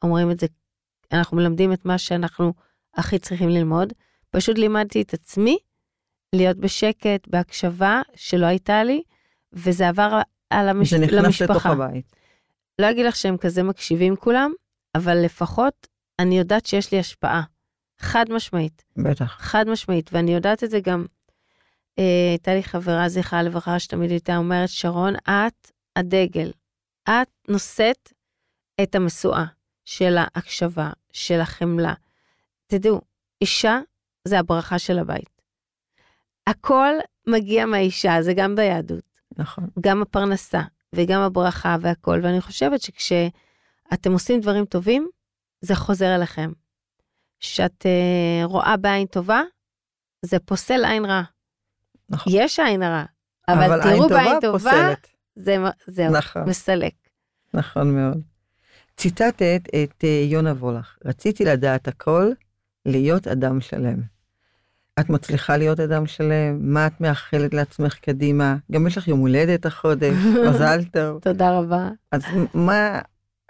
[0.01, 0.47] אומרים את זה,
[1.11, 2.53] אנחנו מלמדים את מה שאנחנו
[2.95, 3.93] הכי צריכים ללמוד.
[4.29, 5.57] פשוט לימדתי את עצמי
[6.35, 9.03] להיות בשקט, בהקשבה שלא הייתה לי,
[9.53, 10.89] וזה עבר על המש...
[10.89, 11.53] זה נכנס למשפחה.
[11.53, 12.15] לתוך הבית.
[12.79, 14.51] לא אגיד לך שהם כזה מקשיבים כולם,
[14.95, 15.87] אבל לפחות
[16.19, 17.43] אני יודעת שיש לי השפעה.
[17.99, 18.83] חד משמעית.
[18.97, 19.25] בטח.
[19.39, 21.05] חד משמעית, ואני יודעת את זה גם.
[21.99, 26.51] אה, הייתה לי חברה, זכרה לברכה, שתמיד הייתה אומרת, שרון, את הדגל.
[27.09, 28.13] את נושאת
[28.83, 29.45] את המשואה
[29.89, 31.93] של ההקשבה, של החמלה.
[32.67, 33.01] תדעו,
[33.41, 33.79] אישה
[34.27, 35.41] זה הברכה של הבית.
[36.47, 36.93] הכל
[37.27, 39.03] מגיע מהאישה, זה גם ביהדות.
[39.37, 39.67] נכון.
[39.79, 40.61] גם הפרנסה
[40.95, 45.09] וגם הברכה והכל, ואני חושבת שכשאתם עושים דברים טובים,
[45.61, 46.51] זה חוזר אליכם.
[47.39, 49.41] כשאת uh, רואה בעין טובה,
[50.21, 51.21] זה פוסל עין רע.
[52.09, 52.33] נכון.
[52.35, 53.03] יש עין רע,
[53.47, 55.07] אבל, אבל עין תראו טובה בעין טובה, פוסלת.
[55.35, 56.49] זה, זהו, נכון.
[56.49, 56.93] מסלק.
[57.53, 58.21] נכון מאוד.
[58.99, 62.31] ציטטת את אה, יונה וולך, רציתי לדעת הכל,
[62.85, 63.99] להיות אדם שלם.
[64.99, 66.73] את מצליחה להיות אדם שלם?
[66.73, 68.55] מה את מאחלת לעצמך קדימה?
[68.71, 70.13] גם יש לך יום הולדת החודש,
[70.49, 71.19] מזל טוב.
[71.21, 71.89] תודה רבה.
[72.11, 72.21] אז
[72.53, 72.99] מה,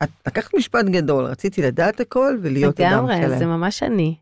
[0.04, 3.38] את לקחת משפט גדול, רציתי לדעת הכל ולהיות אדם לגמרי, שלם.
[3.38, 4.16] זה ממש אני.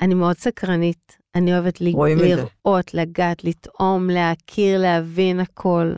[0.00, 1.80] אני מאוד סקרנית, אני אוהבת.
[1.80, 5.92] לראות, לגעת, לטעום, להכיר, להבין הכל.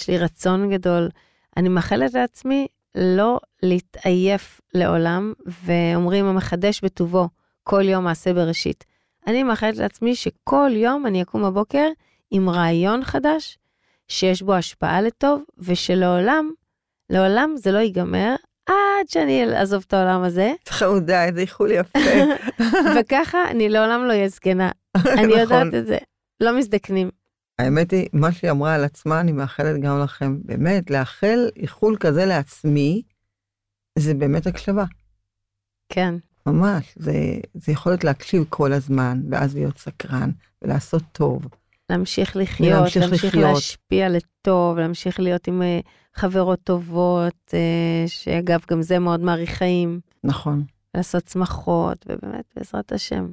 [0.00, 1.08] יש לי רצון גדול.
[1.56, 7.28] אני מאחלת לעצמי לא להתעייף לעולם, ואומרים המחדש בטובו,
[7.62, 8.84] כל יום מעשה בראשית.
[9.26, 11.86] אני מאחלת לעצמי שכל יום אני אקום בבוקר
[12.30, 13.58] עם רעיון חדש,
[14.08, 16.50] שיש בו השפעה לטוב, ושלעולם,
[17.10, 18.34] לעולם זה לא ייגמר
[18.66, 21.98] עד שאני אעזוב את העולם הזה, חמודה, איזה איחול יפה.
[22.96, 24.70] וככה אני לעולם לא אהיה זקנה.
[24.96, 25.38] אני נכון.
[25.38, 25.98] יודעת את זה.
[26.40, 27.10] לא מזדקנים.
[27.60, 30.38] האמת היא, מה שהיא אמרה על עצמה, אני מאחלת גם לכם.
[30.44, 33.02] באמת, לאחל איחול כזה לעצמי,
[33.98, 34.84] זה באמת הקשבה.
[35.88, 36.14] כן,
[36.46, 36.94] ממש.
[36.96, 37.12] זה,
[37.54, 40.30] זה יכולת להקשיב כל הזמן, ואז להיות סקרן,
[40.62, 41.42] ולעשות טוב.
[41.90, 43.54] להמשיך לחיות, להמשיך להמשיך לחיות.
[43.54, 45.80] להשפיע לטוב, להמשיך להיות עם אה,
[46.14, 50.64] חברות טובות, אה, שאגב, גם זה מאוד מאריך חיים, נכון.
[50.94, 53.30] לעשות צמחות, ובאמת, בעזרת השם,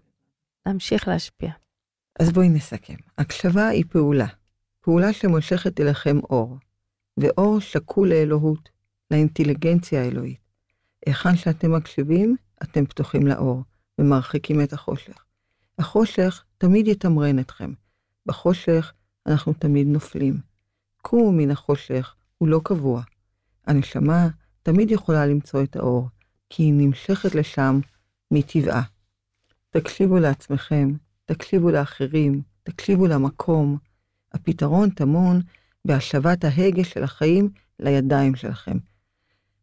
[0.65, 1.51] להמשיך להשפיע.
[2.19, 2.95] אז בואי נסכם.
[3.17, 4.27] הקשבה היא פעולה.
[4.81, 6.57] פעולה שמושכת אליכם אור.
[7.17, 8.69] ואור שקול לאלוהות,
[9.11, 10.39] לאינטליגנציה האלוהית.
[11.05, 13.63] היכן שאתם מקשיבים, אתם פתוחים לאור,
[13.99, 15.25] ומרחיקים את החושך.
[15.79, 17.73] החושך תמיד יתמרן אתכם.
[18.25, 18.93] בחושך
[19.27, 20.39] אנחנו תמיד נופלים.
[21.01, 23.01] קומו מן החושך, הוא לא קבוע.
[23.67, 24.27] הנשמה
[24.63, 26.09] תמיד יכולה למצוא את האור,
[26.49, 27.79] כי היא נמשכת לשם
[28.31, 28.83] מטבעה.
[29.69, 30.93] תקשיבו לעצמכם,
[31.27, 33.77] תקשיבו לאחרים, תקשיבו למקום.
[34.33, 35.41] הפתרון טמון
[35.85, 37.49] בהשבת ההגה של החיים
[37.79, 38.77] לידיים שלכם.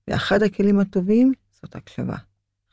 [0.08, 2.16] ואחד הכלים הטובים זאת הקשבה.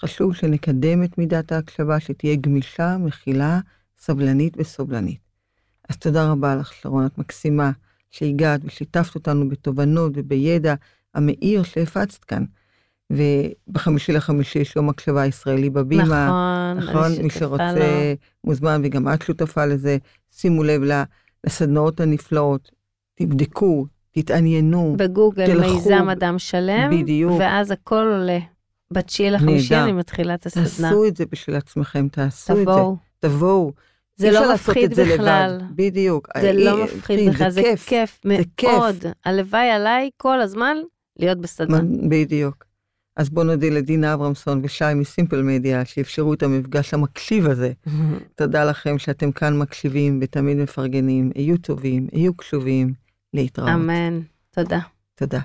[0.02, 3.60] חשוב שנקדם את מידת ההקשבה, שתהיה גמישה, מכילה,
[4.00, 5.20] סבלנית וסובלנית.
[5.89, 7.72] אז תודה רבה לך, שרון, את מקסימה
[8.10, 10.76] שהגעת ושיתפת אותנו בתובנות ובידע
[11.14, 12.46] המאיר שהפצת כאן.
[13.12, 16.74] ובחמישי לחמישי יש יום הקשבה ישראלי בבימה.
[16.78, 17.86] נכון, נכון, מי שרוצה לו.
[18.43, 19.97] מוזמן, וגם את שותפה לזה.
[20.32, 20.82] שימו לב
[21.45, 22.72] לסדנאות הנפלאות,
[23.16, 24.95] תבדקו, תתעניינו.
[24.99, 27.34] בגוגל תלכו, מיזם אדם שלם, בדיוק.
[27.39, 28.39] ואז הכל עולה.
[28.93, 29.76] בתשיעי לחמישי.
[29.76, 30.66] אני מתחילה את הסדנה.
[30.89, 32.64] תעשו את זה בשביל עצמכם, תעשו את זה.
[32.64, 32.95] תבואו.
[33.20, 33.72] תבואו.
[34.16, 35.57] זה אי לא מפחיד זה בכלל.
[35.59, 35.66] לבד.
[35.76, 36.28] בדיוק.
[36.41, 37.86] זה אי- לא מפחיד כן, בכלל, זה כיף.
[37.88, 38.70] כיף זה כיף.
[38.70, 38.95] מאוד.
[39.26, 40.78] הלוואי עליי כל הזמן
[41.20, 41.82] להיות בסדנה.
[42.09, 42.66] בדיוק.
[43.16, 47.72] אז בואו נודה לדינה אברמסון ושי מסימפל מדיה שאפשרו את המפגש המקשיב הזה.
[48.36, 51.32] תודה לכם שאתם כאן מקשיבים ותמיד מפרגנים.
[51.36, 52.93] היו טובים, היו קשובים.
[53.34, 53.70] להתראות.
[53.70, 54.20] אמן.
[54.51, 54.80] תודה.
[55.16, 55.39] תודה.